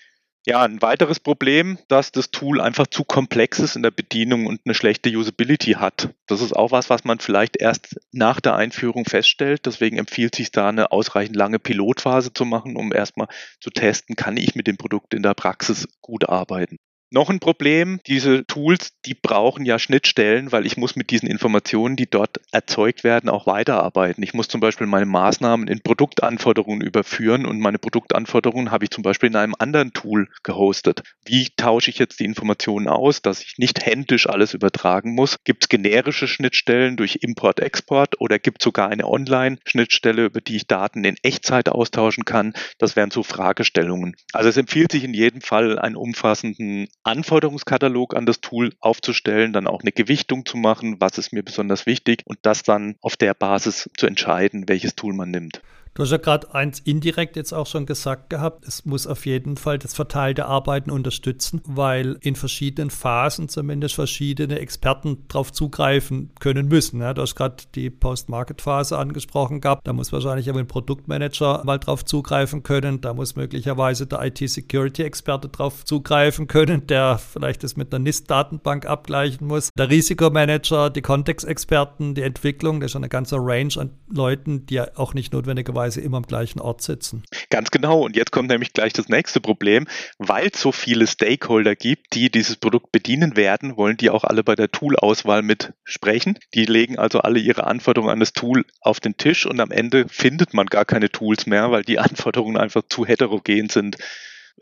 Ja, 0.47 0.63
ein 0.63 0.81
weiteres 0.81 1.19
Problem, 1.19 1.77
dass 1.87 2.11
das 2.11 2.31
Tool 2.31 2.61
einfach 2.61 2.87
zu 2.87 3.03
komplex 3.03 3.59
ist 3.59 3.75
in 3.75 3.83
der 3.83 3.91
Bedienung 3.91 4.47
und 4.47 4.61
eine 4.65 4.73
schlechte 4.73 5.09
Usability 5.15 5.73
hat. 5.73 6.15
Das 6.25 6.41
ist 6.41 6.53
auch 6.53 6.71
was, 6.71 6.89
was 6.89 7.03
man 7.03 7.19
vielleicht 7.19 7.57
erst 7.57 7.99
nach 8.11 8.41
der 8.41 8.55
Einführung 8.55 9.05
feststellt. 9.05 9.67
Deswegen 9.67 9.99
empfiehlt 9.99 10.33
sich 10.33 10.49
da 10.49 10.69
eine 10.69 10.91
ausreichend 10.91 11.35
lange 11.35 11.59
Pilotphase 11.59 12.33
zu 12.33 12.45
machen, 12.45 12.75
um 12.75 12.91
erstmal 12.91 13.27
zu 13.59 13.69
testen, 13.69 14.15
kann 14.15 14.35
ich 14.35 14.55
mit 14.55 14.65
dem 14.65 14.77
Produkt 14.77 15.13
in 15.13 15.21
der 15.21 15.35
Praxis 15.35 15.87
gut 16.01 16.27
arbeiten. 16.27 16.79
Noch 17.13 17.29
ein 17.29 17.41
Problem, 17.41 17.99
diese 18.07 18.45
Tools, 18.47 18.93
die 19.05 19.15
brauchen 19.15 19.65
ja 19.65 19.79
Schnittstellen, 19.79 20.53
weil 20.53 20.65
ich 20.65 20.77
muss 20.77 20.95
mit 20.95 21.09
diesen 21.09 21.27
Informationen, 21.27 21.97
die 21.97 22.09
dort 22.09 22.39
erzeugt 22.53 23.03
werden, 23.03 23.29
auch 23.29 23.47
weiterarbeiten. 23.47 24.23
Ich 24.23 24.33
muss 24.33 24.47
zum 24.47 24.61
Beispiel 24.61 24.87
meine 24.87 25.05
Maßnahmen 25.07 25.67
in 25.67 25.81
Produktanforderungen 25.81 26.79
überführen 26.79 27.45
und 27.45 27.59
meine 27.59 27.79
Produktanforderungen 27.79 28.71
habe 28.71 28.85
ich 28.85 28.91
zum 28.91 29.03
Beispiel 29.03 29.27
in 29.27 29.35
einem 29.35 29.55
anderen 29.59 29.91
Tool 29.91 30.29
gehostet. 30.43 31.03
Wie 31.25 31.49
tausche 31.57 31.89
ich 31.89 31.99
jetzt 31.99 32.21
die 32.21 32.23
Informationen 32.23 32.87
aus, 32.87 33.21
dass 33.21 33.41
ich 33.41 33.57
nicht 33.57 33.85
händisch 33.85 34.29
alles 34.29 34.53
übertragen 34.53 35.13
muss? 35.13 35.35
Gibt 35.43 35.65
es 35.65 35.69
generische 35.69 36.29
Schnittstellen 36.29 36.95
durch 36.95 37.17
Import-Export 37.23 38.21
oder 38.21 38.39
gibt 38.39 38.61
es 38.61 38.63
sogar 38.63 38.87
eine 38.87 39.05
Online-Schnittstelle, 39.05 40.23
über 40.23 40.39
die 40.39 40.55
ich 40.55 40.65
Daten 40.65 41.03
in 41.03 41.17
Echtzeit 41.23 41.67
austauschen 41.67 42.23
kann? 42.23 42.53
Das 42.77 42.95
wären 42.95 43.11
so 43.11 43.21
Fragestellungen. 43.21 44.15
Also 44.31 44.47
es 44.47 44.55
empfiehlt 44.55 44.93
sich 44.93 45.03
in 45.03 45.13
jedem 45.13 45.41
Fall 45.41 45.77
einen 45.77 45.97
umfassenden 45.97 46.87
Anforderungskatalog 47.03 48.15
an 48.15 48.25
das 48.25 48.41
Tool 48.41 48.73
aufzustellen, 48.79 49.53
dann 49.53 49.67
auch 49.67 49.81
eine 49.81 49.91
Gewichtung 49.91 50.45
zu 50.45 50.57
machen, 50.57 50.97
was 50.99 51.17
ist 51.17 51.33
mir 51.33 51.43
besonders 51.43 51.85
wichtig 51.85 52.21
und 52.25 52.39
das 52.43 52.63
dann 52.63 52.95
auf 53.01 53.17
der 53.17 53.33
Basis 53.33 53.89
zu 53.97 54.05
entscheiden, 54.05 54.67
welches 54.67 54.95
Tool 54.95 55.13
man 55.13 55.31
nimmt. 55.31 55.61
Du 55.93 56.03
hast 56.03 56.11
ja 56.11 56.17
gerade 56.17 56.55
eins 56.55 56.79
indirekt 56.79 57.35
jetzt 57.35 57.53
auch 57.53 57.67
schon 57.67 57.85
gesagt 57.85 58.29
gehabt, 58.29 58.65
es 58.65 58.85
muss 58.85 59.05
auf 59.07 59.25
jeden 59.25 59.57
Fall 59.57 59.77
das 59.77 59.93
verteilte 59.93 60.45
Arbeiten 60.45 60.89
unterstützen, 60.89 61.61
weil 61.65 62.17
in 62.21 62.37
verschiedenen 62.37 62.89
Phasen 62.89 63.49
zumindest 63.49 63.95
verschiedene 63.95 64.59
Experten 64.59 65.25
darauf 65.27 65.51
zugreifen 65.51 66.31
können 66.39 66.69
müssen. 66.69 67.01
Ja, 67.01 67.13
du 67.13 67.21
hast 67.21 67.35
gerade 67.35 67.63
die 67.75 67.89
Post-Market-Phase 67.89 68.97
angesprochen 68.97 69.59
gehabt, 69.59 69.85
da 69.85 69.91
muss 69.91 70.13
wahrscheinlich 70.13 70.49
aber 70.49 70.59
ein 70.59 70.67
Produktmanager 70.67 71.63
mal 71.65 71.77
drauf 71.77 72.05
zugreifen 72.05 72.63
können, 72.63 73.01
da 73.01 73.13
muss 73.13 73.35
möglicherweise 73.35 74.07
der 74.07 74.23
IT-Security-Experte 74.23 75.49
drauf 75.49 75.83
zugreifen 75.83 76.47
können, 76.47 76.87
der 76.87 77.17
vielleicht 77.17 77.65
das 77.65 77.75
mit 77.75 77.93
einer 77.93 78.01
NIST-Datenbank 78.03 78.85
abgleichen 78.85 79.45
muss, 79.45 79.71
der 79.77 79.89
Risikomanager, 79.89 80.89
die 80.89 81.01
Kontextexperten, 81.01 82.15
die 82.15 82.21
Entwicklung, 82.21 82.79
das 82.79 82.91
ist 82.91 82.95
eine 82.95 83.09
ganze 83.09 83.35
Range 83.39 83.73
an 83.75 83.89
Leuten, 84.07 84.65
die 84.67 84.75
ja 84.75 84.87
auch 84.95 85.13
nicht 85.13 85.33
notwendigerweise 85.33 85.80
möglicherweise 85.81 86.01
immer 86.01 86.17
am 86.17 86.27
gleichen 86.27 86.59
Ort 86.59 86.81
sitzen. 86.81 87.23
Ganz 87.49 87.71
genau. 87.71 88.01
Und 88.03 88.15
jetzt 88.15 88.31
kommt 88.31 88.49
nämlich 88.49 88.73
gleich 88.73 88.93
das 88.93 89.09
nächste 89.09 89.41
Problem. 89.41 89.87
Weil 90.17 90.49
es 90.53 90.61
so 90.61 90.71
viele 90.71 91.07
Stakeholder 91.07 91.75
gibt, 91.75 92.13
die 92.13 92.29
dieses 92.29 92.55
Produkt 92.55 92.91
bedienen 92.91 93.35
werden, 93.35 93.77
wollen 93.77 93.97
die 93.97 94.09
auch 94.09 94.23
alle 94.23 94.43
bei 94.43 94.55
der 94.55 94.71
Tool-Auswahl 94.71 95.41
mit 95.41 95.73
sprechen. 95.83 96.37
Die 96.53 96.65
legen 96.65 96.97
also 96.97 97.19
alle 97.19 97.39
ihre 97.39 97.65
Anforderungen 97.65 98.11
an 98.11 98.19
das 98.19 98.33
Tool 98.33 98.65
auf 98.81 98.99
den 98.99 99.17
Tisch 99.17 99.45
und 99.45 99.59
am 99.59 99.71
Ende 99.71 100.07
findet 100.07 100.53
man 100.53 100.67
gar 100.67 100.85
keine 100.85 101.09
Tools 101.09 101.45
mehr, 101.45 101.71
weil 101.71 101.83
die 101.83 101.99
Anforderungen 102.11 102.57
einfach 102.57 102.83
zu 102.87 103.05
heterogen 103.05 103.69
sind. 103.69 103.97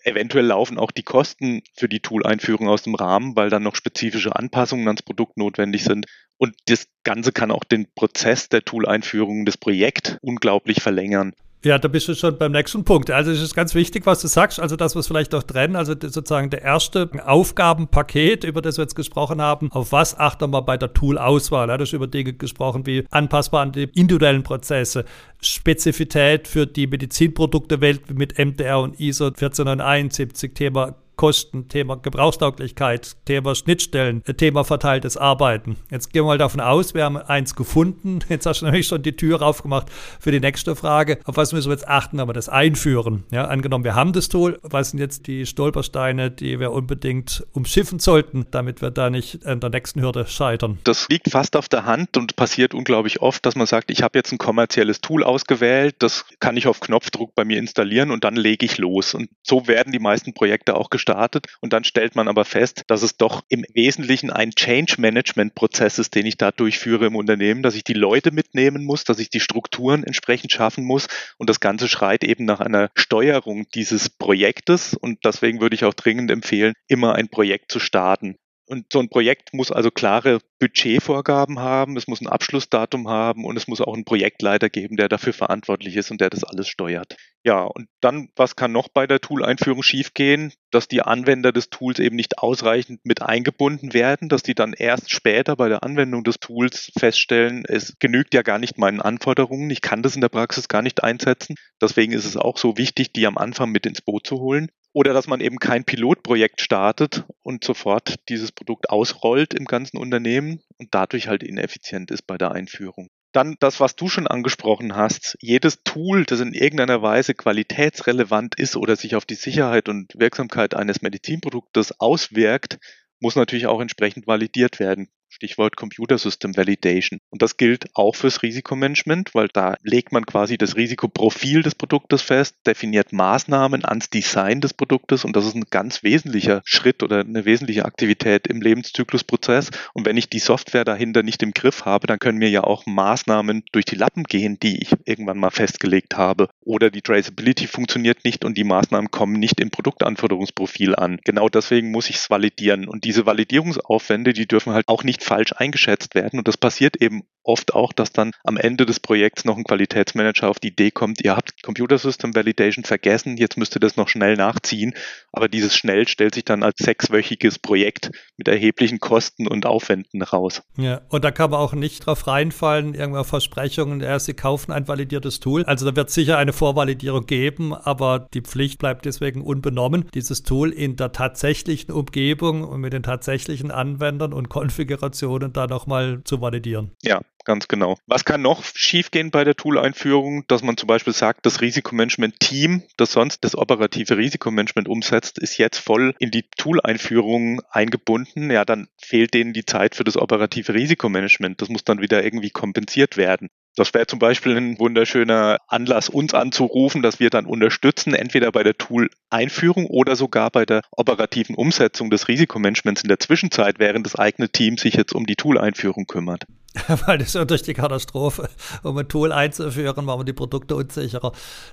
Eventuell 0.04 0.46
laufen 0.46 0.78
auch 0.78 0.92
die 0.92 1.04
Kosten 1.04 1.62
für 1.76 1.90
die 1.90 2.00
Tool-Einführung 2.00 2.68
aus 2.70 2.84
dem 2.84 2.96
Rahmen, 2.96 3.36
weil 3.36 3.50
dann 3.50 3.64
noch 3.64 3.76
spezifische 3.76 4.36
Anpassungen 4.36 4.88
ans 4.88 5.04
Produkt 5.04 5.38
notwendig 5.38 5.84
sind. 5.84 6.06
Und 6.38 6.56
das 6.68 6.88
Ganze 7.04 7.32
kann 7.32 7.52
auch 7.52 7.64
den 7.64 7.92
Prozess 7.94 8.50
der 8.50 8.64
Tool-Einführung, 8.64 9.46
das 9.46 9.58
Projekt 9.58 10.18
unglaublich 10.22 10.82
verlängern. 10.82 11.34
Ja, 11.66 11.78
da 11.78 11.90
bist 11.90 12.08
du 12.08 12.16
schon 12.16 12.38
beim 12.38 12.54
nächsten 12.54 12.86
Punkt. 12.86 13.12
Also 13.12 13.32
es 13.32 13.42
ist 13.42 13.54
ganz 13.54 13.76
wichtig, 13.76 14.06
was 14.06 14.22
du 14.22 14.30
sagst. 14.30 14.62
Also 14.62 14.78
das, 14.78 14.96
was 14.96 15.08
vielleicht 15.08 15.36
auch 15.36 15.44
trennen. 15.44 15.76
Also 15.76 15.94
sozusagen 15.94 16.50
der 16.50 16.62
erste 16.62 17.10
Aufgabenpaket, 17.26 18.46
über 18.46 18.62
das 18.62 18.78
wir 18.78 18.84
jetzt 18.84 18.96
gesprochen 18.96 19.42
haben. 19.42 19.70
Auf 19.74 19.92
was 19.92 20.18
achten 20.18 20.52
wir 20.52 20.62
bei 20.62 20.78
der 20.78 20.94
Tool-Auswahl? 20.94 21.68
Ja, 21.68 21.76
du 21.76 21.82
hast 21.82 21.92
über 21.92 22.08
Dinge 22.08 22.32
gesprochen 22.32 22.86
wie 22.86 23.04
anpassbar 23.10 23.62
an 23.62 23.74
die 23.74 23.90
individuellen 23.94 24.44
Prozesse, 24.44 25.04
Spezifität 25.42 26.48
für 26.48 26.66
die 26.66 26.88
Medizinprodukte 26.88 27.82
Welt 27.82 28.10
mit 28.10 28.38
MDR 28.38 28.80
und 28.80 28.98
ISO 28.98 29.26
14971, 29.26 30.54
Thema 30.54 30.96
Kosten, 31.20 31.68
Thema 31.68 31.98
Gebrauchstauglichkeit, 31.98 33.18
Thema 33.26 33.54
Schnittstellen, 33.54 34.24
Thema 34.38 34.64
verteiltes 34.64 35.18
Arbeiten. 35.18 35.76
Jetzt 35.92 36.14
gehen 36.14 36.22
wir 36.22 36.28
mal 36.28 36.38
davon 36.38 36.62
aus, 36.62 36.94
wir 36.94 37.04
haben 37.04 37.18
eins 37.18 37.56
gefunden. 37.56 38.20
Jetzt 38.30 38.46
hast 38.46 38.62
du 38.62 38.66
nämlich 38.66 38.88
schon 38.88 39.04
die 39.04 39.18
Tür 39.18 39.42
aufgemacht 39.42 39.88
für 40.22 40.32
die 40.32 40.40
nächste 40.40 40.78
Frage. 40.78 41.20
Auf 41.26 41.36
was 41.36 41.52
müssen 41.52 41.68
wir 41.68 41.74
jetzt 41.74 41.90
achten, 41.90 42.18
wenn 42.18 42.30
wir 42.30 42.32
das 42.32 42.48
einführen? 42.48 43.26
Ja, 43.32 43.50
angenommen, 43.50 43.84
wir 43.84 43.96
haben 43.96 44.14
das 44.14 44.30
Tool. 44.30 44.60
Was 44.62 44.92
sind 44.92 45.00
jetzt 45.00 45.28
die 45.28 45.46
Stolpersteine, 45.46 46.32
die 46.32 46.58
wir 46.62 46.72
unbedingt 46.72 47.46
umschiffen 47.52 48.00
sollten, 48.00 48.46
damit 48.52 48.82
wir 48.82 48.90
da 48.90 49.10
nicht 49.10 49.46
an 49.46 49.60
der 49.60 49.72
nächsten 49.72 50.02
Hürde 50.02 50.26
scheitern? 50.26 50.80
Das 50.86 51.10
liegt 51.10 51.30
fast 51.32 51.58
auf 51.58 51.68
der 51.68 51.84
Hand 51.84 52.16
und 52.16 52.38
passiert 52.38 52.74
unglaublich 52.74 53.22
oft, 53.22 53.46
dass 53.46 53.56
man 53.56 53.68
sagt, 53.68 53.92
ich 53.92 54.04
habe 54.04 54.18
jetzt 54.18 54.32
ein 54.32 54.38
kommerzielles 54.38 55.02
Tool 55.02 55.26
ausgewählt, 55.26 55.98
das 56.00 56.24
kann 56.40 56.56
ich 56.56 56.66
auf 56.66 56.80
Knopfdruck 56.80 57.36
bei 57.36 57.44
mir 57.44 57.60
installieren 57.60 58.10
und 58.10 58.24
dann 58.24 58.38
lege 58.38 58.66
ich 58.66 58.78
los. 58.78 59.14
Und 59.14 59.30
so 59.44 59.68
werden 59.68 59.92
die 59.92 60.00
meisten 60.00 60.34
Projekte 60.34 60.78
auch 60.78 60.90
gestartet. 61.10 61.48
Und 61.62 61.74
dann 61.74 61.84
stellt 61.84 62.16
man 62.16 62.28
aber 62.28 62.46
fest, 62.46 62.84
dass 62.88 63.04
es 63.04 63.18
doch 63.18 63.44
im 63.50 63.66
Wesentlichen 63.74 64.30
ein 64.30 64.52
Change-Management-Prozess 64.52 66.00
ist, 66.00 66.16
den 66.16 66.26
ich 66.26 66.38
da 66.38 66.52
durchführe 66.52 67.08
im 67.08 67.16
Unternehmen, 67.16 67.64
dass 67.64 67.76
ich 67.76 67.84
die 67.84 67.94
Leute 67.94 68.32
mitnehmen 68.32 68.86
muss, 68.86 69.04
dass 69.04 69.20
ich 69.20 69.30
die 69.30 69.40
Strukturen 69.40 70.04
entsprechend 70.04 70.52
schaffen 70.52 70.84
muss. 70.84 71.08
Und 71.38 71.50
das 71.50 71.60
Ganze 71.60 71.88
schreit 71.88 72.24
eben 72.24 72.46
nach 72.46 72.60
einer 72.60 72.90
Steuerung 72.96 73.68
dieses 73.74 74.10
Projektes. 74.10 74.94
Und 74.94 75.26
deswegen 75.26 75.62
würde 75.62 75.76
ich 75.76 75.86
auch 75.86 75.94
dringend 75.94 76.32
empfehlen, 76.32 76.74
immer 76.88 77.16
ein 77.16 77.30
Projekt 77.30 77.72
zu 77.72 77.80
starten. 77.80 78.38
Und 78.70 78.86
so 78.94 79.00
ein 79.00 79.10
Projekt 79.10 79.52
muss 79.52 79.72
also 79.72 79.90
klare 79.90 80.42
Budgetvorgaben 80.60 81.58
haben, 81.58 81.98
es 81.98 82.08
muss 82.08 82.22
ein 82.22 82.28
Abschlussdatum 82.28 83.08
haben 83.08 83.44
und 83.44 83.58
es 83.58 83.68
muss 83.68 83.82
auch 83.82 83.96
einen 83.96 84.06
Projektleiter 84.06 84.70
geben, 84.70 84.96
der 84.96 85.10
dafür 85.10 85.34
verantwortlich 85.34 85.96
ist 85.96 86.12
und 86.12 86.22
der 86.22 86.30
das 86.30 86.44
alles 86.44 86.68
steuert. 86.68 87.16
Ja, 87.44 87.64
und 87.64 87.88
dann, 88.00 88.30
was 88.36 88.56
kann 88.56 88.72
noch 88.72 88.88
bei 88.88 89.08
der 89.08 89.22
Tool-Einführung 89.22 89.82
schiefgehen? 89.82 90.54
Dass 90.70 90.88
die 90.88 91.02
Anwender 91.02 91.52
des 91.52 91.72
Tools 91.72 91.98
eben 91.98 92.16
nicht 92.16 92.38
ausreichend 92.38 93.00
mit 93.06 93.24
eingebunden 93.24 93.92
werden, 93.96 94.30
dass 94.30 94.44
die 94.44 94.54
dann 94.54 94.74
erst 94.74 95.10
später 95.10 95.56
bei 95.56 95.68
der 95.68 95.82
Anwendung 95.82 96.24
des 96.24 96.40
Tools 96.40 96.92
feststellen, 96.96 97.64
es 97.68 97.96
genügt 97.98 98.36
ja 98.36 98.44
gar 98.44 98.60
nicht 98.60 98.78
meinen 98.78 99.02
Anforderungen, 99.02 99.72
ich 99.72 99.82
kann 99.82 100.04
das 100.04 100.14
in 100.14 100.22
der 100.22 100.30
Praxis 100.30 100.68
gar 100.68 100.84
nicht 100.84 101.04
einsetzen. 101.04 101.56
Deswegen 101.82 102.14
ist 102.14 102.26
es 102.26 102.38
auch 102.38 102.60
so 102.60 102.78
wichtig, 102.78 103.14
die 103.14 103.26
am 103.26 103.40
Anfang 103.40 103.72
mit 103.72 103.88
ins 103.88 104.02
Boot 104.02 104.28
zu 104.28 104.38
holen. 104.38 104.70
Oder 104.94 105.14
dass 105.14 105.28
man 105.28 105.40
eben 105.40 105.60
kein 105.60 105.84
Pilotprojekt 105.84 106.62
startet 106.62 107.26
und 107.44 107.64
sofort 107.64 108.16
dieses 108.28 108.52
Produkt 108.52 108.90
ausrollt 108.90 109.54
im 109.54 109.66
ganzen 109.66 109.98
Unternehmen 109.98 110.62
und 110.78 110.90
dadurch 110.92 111.28
halt 111.28 111.44
ineffizient 111.44 112.12
ist 112.12 112.24
bei 112.24 112.38
der 112.38 112.52
Einführung. 112.52 113.10
Dann 113.32 113.58
das, 113.60 113.80
was 113.80 113.96
du 113.96 114.10
schon 114.10 114.26
angesprochen 114.26 114.96
hast. 114.96 115.38
Jedes 115.40 115.84
Tool, 115.84 116.26
das 116.26 116.40
in 116.40 116.54
irgendeiner 116.54 117.04
Weise 117.04 117.36
qualitätsrelevant 117.36 118.56
ist 118.56 118.76
oder 118.76 118.96
sich 118.96 119.16
auf 119.16 119.26
die 119.26 119.36
Sicherheit 119.36 119.88
und 119.88 120.14
Wirksamkeit 120.18 120.74
eines 120.74 121.04
Medizinproduktes 121.04 122.00
auswirkt, 122.00 122.80
muss 123.20 123.36
natürlich 123.36 123.68
auch 123.68 123.82
entsprechend 123.82 124.26
validiert 124.26 124.80
werden. 124.80 125.10
Stichwort 125.30 125.78
Computer 125.78 126.18
System 126.18 126.56
Validation. 126.58 127.20
Und 127.30 127.42
das 127.42 127.58
gilt 127.58 127.90
auch 127.94 128.16
fürs 128.16 128.44
Risikomanagement, 128.44 129.34
weil 129.34 129.48
da 129.48 129.76
legt 129.84 130.12
man 130.12 130.26
quasi 130.26 130.58
das 130.58 130.76
Risikoprofil 130.76 131.64
des 131.64 131.76
Produktes 131.76 132.22
fest, 132.22 132.58
definiert 132.66 133.14
Maßnahmen 133.14 133.86
ans 133.86 134.10
Design 134.10 134.62
des 134.62 134.74
Produktes 134.74 135.26
und 135.26 135.36
das 135.36 135.46
ist 135.46 135.56
ein 135.56 135.66
ganz 135.70 136.04
wesentlicher 136.04 136.62
Schritt 136.66 137.04
oder 137.04 137.20
eine 137.20 137.46
wesentliche 137.46 137.86
Aktivität 137.86 138.48
im 138.48 138.62
Lebenszyklusprozess. 138.62 139.70
Und 139.94 140.06
wenn 140.06 140.18
ich 140.18 140.30
die 140.30 140.40
Software 140.40 140.86
dahinter 140.86 141.24
nicht 141.24 141.44
im 141.44 141.52
Griff 141.52 141.86
habe, 141.86 142.08
dann 142.08 142.20
können 142.20 142.38
mir 142.38 142.50
ja 142.50 142.64
auch 142.64 142.86
Maßnahmen 142.86 143.64
durch 143.72 143.86
die 143.86 143.96
Lappen 143.96 144.24
gehen, 144.24 144.60
die 144.60 144.82
ich 144.82 144.92
irgendwann 145.06 145.38
mal 145.38 145.52
festgelegt 145.52 146.18
habe. 146.18 146.50
Oder 146.62 146.90
die 146.90 147.02
Traceability 147.02 147.68
funktioniert 147.68 148.24
nicht 148.26 148.44
und 148.46 148.58
die 148.58 148.64
Maßnahmen 148.64 149.12
kommen 149.12 149.34
nicht 149.34 149.60
im 149.60 149.70
Produktanforderungsprofil 149.70 150.96
an. 150.96 151.20
Genau 151.24 151.50
deswegen 151.50 151.92
muss 151.92 152.10
ich 152.10 152.18
es 152.18 152.30
validieren. 152.30 152.88
Und 152.88 153.04
diese 153.04 153.26
Validierungsaufwände, 153.26 154.34
die 154.34 154.48
dürfen 154.48 154.74
halt 154.74 154.88
auch 154.88 155.04
nicht 155.04 155.19
falsch 155.24 155.54
eingeschätzt 155.54 156.16
werden. 156.16 156.40
Und 156.40 156.48
das 156.48 156.58
passiert 156.58 157.02
eben 157.02 157.24
oft 157.50 157.74
auch, 157.74 157.92
dass 157.92 158.14
dann 158.14 158.32
am 158.44 158.58
Ende 158.58 158.86
des 158.86 159.00
Projekts 159.00 159.44
noch 159.44 159.58
ein 159.58 159.64
Qualitätsmanager 159.64 160.50
auf 160.50 160.60
die 160.60 160.70
Idee 160.70 160.92
kommt, 160.92 161.24
ihr 161.24 161.36
habt 161.36 161.64
Computer 161.64 161.98
System 161.98 162.36
Validation 162.36 162.86
vergessen, 162.86 163.38
jetzt 163.38 163.58
müsst 163.58 163.76
ihr 163.76 163.80
das 163.80 163.98
noch 163.98 164.08
schnell 164.08 164.36
nachziehen. 164.36 164.94
Aber 165.32 165.48
dieses 165.48 165.76
schnell 165.76 166.08
stellt 166.08 166.36
sich 166.36 166.46
dann 166.46 166.64
als 166.64 166.78
sechswöchiges 166.78 167.60
Projekt 167.60 168.12
mit 168.38 168.48
erheblichen 168.48 169.00
Kosten 169.00 169.48
und 169.48 169.66
Aufwänden 169.66 170.22
raus. 170.22 170.62
Ja, 170.78 171.02
und 171.10 171.24
da 171.24 171.32
kann 171.32 171.50
man 171.50 171.60
auch 171.60 171.74
nicht 171.74 172.06
drauf 172.06 172.28
reinfallen, 172.28 172.94
irgendwelche 172.94 173.30
Versprechungen, 173.30 174.02
ja, 174.02 174.20
sie 174.20 174.34
kaufen 174.34 174.72
ein 174.72 174.88
validiertes 174.88 175.40
Tool. 175.40 175.64
Also 175.66 175.90
da 175.90 175.96
wird 175.96 176.12
sicher 176.12 176.38
eine 176.38 176.54
Vorvalidierung 176.54 177.26
geben, 177.26 177.74
aber 177.74 178.28
die 178.34 178.42
Pflicht 178.42 178.80
bleibt 178.80 179.06
deswegen 179.06 179.42
unbenommen, 179.42 180.06
dieses 180.14 180.44
Tool 180.44 180.72
in 180.72 180.96
der 180.96 181.12
tatsächlichen 181.12 181.92
Umgebung 181.92 182.64
und 182.64 182.82
mit 182.82 182.94
den 182.94 183.04
tatsächlichen 183.04 183.72
Anwendern 183.72 184.34
und 184.34 184.50
Konfigurationen 184.50 185.52
da 185.52 185.66
nochmal 185.68 186.22
zu 186.24 186.42
validieren. 186.42 186.92
Ja, 187.02 187.22
ganz 187.50 187.68
genau. 187.68 187.98
Was 188.06 188.26
kann 188.26 188.44
noch 188.44 188.64
schiefgehen 188.64 189.32
bei 189.32 189.44
der 189.44 189.56
Tool-Einführung? 189.56 190.46
Dass 190.48 190.62
man 190.62 190.78
zum 190.78 190.86
Beispiel 190.86 191.14
sagt, 191.14 191.48
das 191.48 191.62
Risikomanagement-Team, 191.62 192.84
das 192.96 193.12
sonst 193.12 193.44
das 193.44 193.56
operative 193.56 194.18
Risikomanagement 194.18 194.88
umsetzt, 194.88 195.40
ist 195.40 195.58
jetzt 195.58 195.80
voll 195.80 196.14
in 196.20 196.30
die 196.30 196.46
Tool-Einführung 196.58 197.62
eingebunden. 197.72 198.52
Ja, 198.52 198.66
dann 198.66 198.88
fehlt 199.00 199.34
denen 199.34 199.54
die 199.54 199.66
Zeit 199.66 199.96
für 199.96 200.04
das 200.04 200.16
operative 200.16 200.76
Risikomanagement. 200.76 201.60
Das 201.60 201.70
muss 201.70 201.84
dann 201.84 202.02
wieder 202.02 202.24
irgendwie 202.24 202.52
kompensiert 202.52 203.18
werden. 203.18 203.50
Das 203.76 203.96
wäre 203.96 204.06
zum 204.06 204.20
Beispiel 204.20 204.56
ein 204.56 204.78
wunderschöner 204.78 205.58
Anlass, 205.68 206.08
uns 206.08 206.36
anzurufen, 206.36 207.02
dass 207.02 207.20
wir 207.20 207.32
dann 207.32 207.48
unterstützen, 207.48 208.14
entweder 208.14 208.52
bei 208.52 208.62
der 208.62 208.78
Tool-Einführung 208.78 209.88
oder 209.88 210.16
sogar 210.16 210.52
bei 210.52 210.68
der 210.68 210.82
operativen 210.92 211.56
Umsetzung 211.56 212.12
des 212.12 212.28
Risikomanagements 212.28 213.02
in 213.02 213.08
der 213.08 213.20
Zwischenzeit, 213.20 213.80
während 213.80 214.06
das 214.06 214.16
eigene 214.16 214.50
Team 214.50 214.78
sich 214.78 214.94
jetzt 214.94 215.14
um 215.14 215.26
die 215.26 215.36
Tool-Einführung 215.36 216.06
kümmert. 216.06 216.44
Weil 217.06 217.18
das 217.18 217.30
ist 217.30 217.36
ja 217.36 217.46
durch 217.46 217.64
die 217.64 217.74
Katastrophe, 217.74 218.48
um 218.84 218.98
ein 218.98 219.08
Tool 219.08 219.32
einzuführen, 219.32 220.06
machen 220.06 220.20
wir 220.20 220.26
die 220.26 220.34
Produkte 220.34 220.76
unsicherer. 220.76 221.32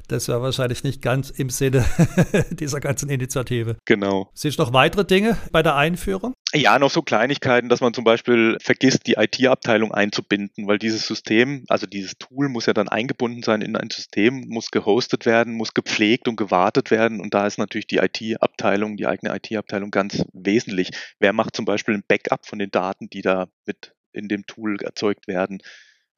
Das 0.08 0.28
wäre 0.28 0.40
wahrscheinlich 0.40 0.84
nicht 0.84 1.02
ganz 1.02 1.28
im 1.30 1.50
Sinne 1.50 1.84
dieser 2.50 2.80
ganzen 2.80 3.10
Initiative. 3.10 3.76
Genau. 3.84 4.30
Siehst 4.32 4.58
du 4.58 4.62
noch 4.62 4.72
weitere 4.72 5.04
Dinge 5.04 5.36
bei 5.52 5.62
der 5.62 5.76
Einführung? 5.76 6.32
Ja, 6.54 6.78
noch 6.78 6.90
so 6.90 7.02
Kleinigkeiten, 7.02 7.68
dass 7.68 7.80
man 7.80 7.92
zum 7.92 8.04
Beispiel 8.04 8.56
vergisst, 8.62 9.06
die 9.06 9.14
IT-Abteilung 9.14 9.92
einzubinden, 9.92 10.66
weil 10.66 10.78
dieses 10.78 11.06
System, 11.06 11.64
also 11.68 11.86
dieses 11.86 12.16
Tool 12.18 12.48
muss 12.48 12.64
ja 12.64 12.72
dann 12.72 12.88
eingebunden 12.88 13.42
sein 13.42 13.60
in 13.60 13.76
ein 13.76 13.90
System, 13.90 14.46
muss 14.48 14.70
gehostet 14.70 15.26
werden, 15.26 15.54
muss 15.54 15.74
gepflegt 15.74 16.28
und 16.28 16.36
gewartet 16.36 16.90
werden 16.90 17.20
und 17.20 17.34
da 17.34 17.46
ist 17.46 17.58
natürlich 17.58 17.88
die 17.88 17.98
IT-Abteilung, 17.98 18.96
die 18.96 19.06
eigene 19.06 19.36
IT-Abteilung 19.36 19.90
ganz 19.90 20.24
wesentlich. 20.32 20.90
Wer 21.18 21.34
macht 21.34 21.56
zum 21.56 21.66
Beispiel 21.66 21.94
ein 21.94 22.04
Backup 22.06 22.46
von 22.46 22.58
den 22.58 22.70
Daten, 22.70 23.10
die 23.10 23.22
da 23.22 23.48
mit 23.66 23.95
in 24.16 24.28
dem 24.28 24.46
Tool 24.46 24.76
erzeugt 24.82 25.28
werden. 25.28 25.62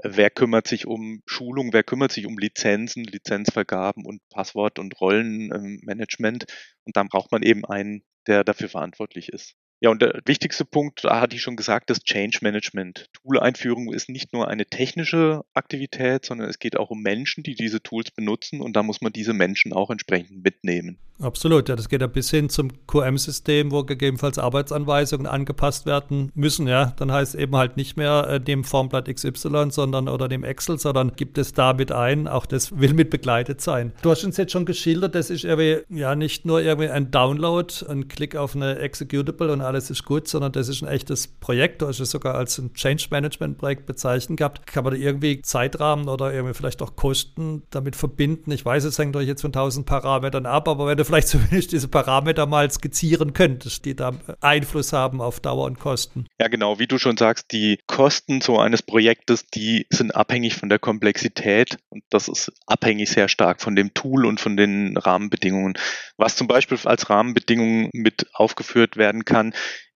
Wer 0.02 0.31
kümmert 0.31 0.69
sich 0.69 0.87
um 0.87 1.23
Schulung, 1.26 1.73
wer 1.73 1.83
kümmert 1.83 2.12
sich 2.12 2.26
um 2.26 2.38
Lizenzen, 2.38 3.02
Lizenzvergaben 3.02 4.07
und 4.07 4.21
Passwort- 4.31 4.78
und 4.78 5.00
Rollenmanagement? 5.00 6.47
Und 6.85 6.97
dann 6.97 7.09
braucht 7.09 7.33
man 7.33 7.43
eben 7.43 7.64
einen, 7.64 8.05
der 8.28 8.45
dafür 8.45 8.69
verantwortlich 8.69 9.31
ist. 9.31 9.57
Ja, 9.81 9.90
und 9.90 10.02
der 10.02 10.21
wichtigste 10.25 10.64
Punkt, 10.64 11.05
da 11.05 11.21
hatte 11.21 11.37
ich 11.37 11.43
schon 11.43 11.57
gesagt, 11.57 11.88
das 11.90 12.00
Change 12.00 12.38
Management. 12.43 13.07
Tool-Einführung 13.12 13.93
ist 13.93 14.09
nicht 14.09 14.33
nur 14.33 14.49
eine 14.49 14.67
technische 14.67 15.45
Aktivität, 15.55 16.25
sondern 16.25 16.49
es 16.49 16.59
geht 16.59 16.76
auch 16.76 16.90
um 16.90 17.00
Menschen, 17.00 17.45
die 17.45 17.55
diese 17.55 17.81
Tools 17.81 18.11
benutzen 18.11 18.61
und 18.61 18.75
da 18.75 18.83
muss 18.83 19.00
man 19.00 19.12
diese 19.12 19.35
Menschen 19.35 19.73
auch 19.73 19.90
entsprechend 19.90 20.43
mitnehmen. 20.43 20.99
Absolut, 21.21 21.69
ja, 21.69 21.75
das 21.75 21.89
geht 21.89 22.01
ja 22.01 22.07
bis 22.07 22.31
hin 22.31 22.49
zum 22.49 22.71
QM-System, 22.87 23.73
wo 23.73 23.83
gegebenenfalls 23.83 24.39
Arbeitsanweisungen 24.39 25.27
angepasst 25.27 25.85
werden 25.85 26.31
müssen, 26.35 26.69
ja. 26.69 26.93
Dann 26.97 27.11
heißt 27.11 27.35
eben 27.35 27.57
halt 27.57 27.77
nicht 27.77 27.97
mehr 27.97 28.29
äh, 28.29 28.41
dem 28.41 28.63
Formblatt 28.63 29.13
XY, 29.13 29.71
sondern 29.71 30.09
oder 30.09 30.29
dem 30.29 30.45
Excel, 30.45 30.79
sondern 30.79 31.13
gibt 31.17 31.37
es 31.37 31.53
da 31.53 31.73
mit 31.73 31.91
ein. 31.91 32.29
Auch 32.29 32.47
das 32.47 32.79
will 32.79 32.95
mit 32.95 33.11
begleitet 33.11 33.61
sein. 33.61 33.93
Du 34.03 34.11
hast 34.11 34.23
uns 34.25 34.37
jetzt 34.37 34.53
schon 34.53 34.65
geschildert, 34.65 35.17
das 35.17 35.31
ist 35.31 35.45
irgendwie 35.45 35.79
ja 35.89 36.15
nicht 36.15 36.47
nur 36.47 36.61
irgendwie 36.61 36.89
ein 36.89 37.11
Download, 37.11 37.75
ein 37.89 38.07
Klick 38.07 38.37
auf 38.37 38.55
eine 38.55 38.79
Executable 38.79 39.53
und 39.53 39.61
alles 39.61 39.91
ist 39.91 40.05
gut, 40.05 40.29
sondern 40.29 40.53
das 40.53 40.69
ist 40.69 40.83
ein 40.83 40.89
echtes 40.89 41.27
Projekt. 41.27 41.83
Du 41.83 41.89
hast 41.89 41.99
es 41.99 42.13
sogar 42.13 42.37
als 42.37 42.59
ein 42.59 42.75
Change 42.75 43.09
Management 43.11 43.59
Projekt 43.59 43.87
bezeichnet 43.87 44.39
gehabt. 44.39 44.69
Kann 44.69 44.85
man 44.85 44.93
da 44.93 44.99
irgendwie 44.99 45.43
Zeitrahmen 45.43 46.09
oder 46.09 46.33
irgendwie 46.33 46.55
vielleicht 46.55 46.81
auch 46.81 46.95
Kosten 46.95 47.65
damit 47.71 47.97
verbinden? 47.97 48.53
Ich 48.53 48.65
weiß, 48.65 48.85
es 48.85 48.99
hängt 48.99 49.17
euch 49.17 49.27
jetzt 49.27 49.43
von 49.43 49.53
tausend 49.53 49.85
Parametern 49.85 50.47
ab, 50.47 50.69
aber 50.69 50.87
wenn 50.87 50.97
du 50.97 51.08
vielleicht 51.09 51.29
zumindest 51.29 51.73
diese 51.73 51.88
Parameter 51.88 52.47
mal 52.47 52.71
skizzieren 52.71 53.33
könntest, 53.33 53.85
die 53.85 53.97
da 53.97 54.12
Einfluss 54.41 54.93
haben 54.93 55.21
auf 55.21 55.41
Dauer 55.41 55.65
und 55.65 55.81
Kosten. 55.81 56.27
Ja, 56.41 56.49
genau, 56.49 56.79
wie 56.79 56.87
du 56.87 56.99
schon 56.99 57.17
sagst, 57.17 57.50
die 57.53 57.81
Kosten 57.87 58.41
so 58.41 58.59
eines 58.59 58.83
Projektes, 58.83 59.47
die 59.47 59.87
sind 59.91 60.15
abhängig 60.15 60.55
von 60.55 60.69
der 60.69 60.79
Komplexität 60.79 61.79
und 61.88 62.05
das 62.11 62.29
ist 62.29 62.53
abhängig 62.67 63.11
sehr 63.11 63.29
stark 63.29 63.61
von 63.61 63.75
dem 63.75 63.95
Tool 63.95 64.27
und 64.27 64.38
von 64.41 64.57
den 64.57 64.97
Rahmenbedingungen. 64.97 65.75
Was 66.17 66.37
zum 66.37 66.47
Beispiel 66.47 66.79
als 66.85 67.11
Rahmenbedingungen 67.11 67.91
mit 67.93 68.27
aufgeführt 68.35 68.97
werden 68.97 69.25
kann, 69.25 69.55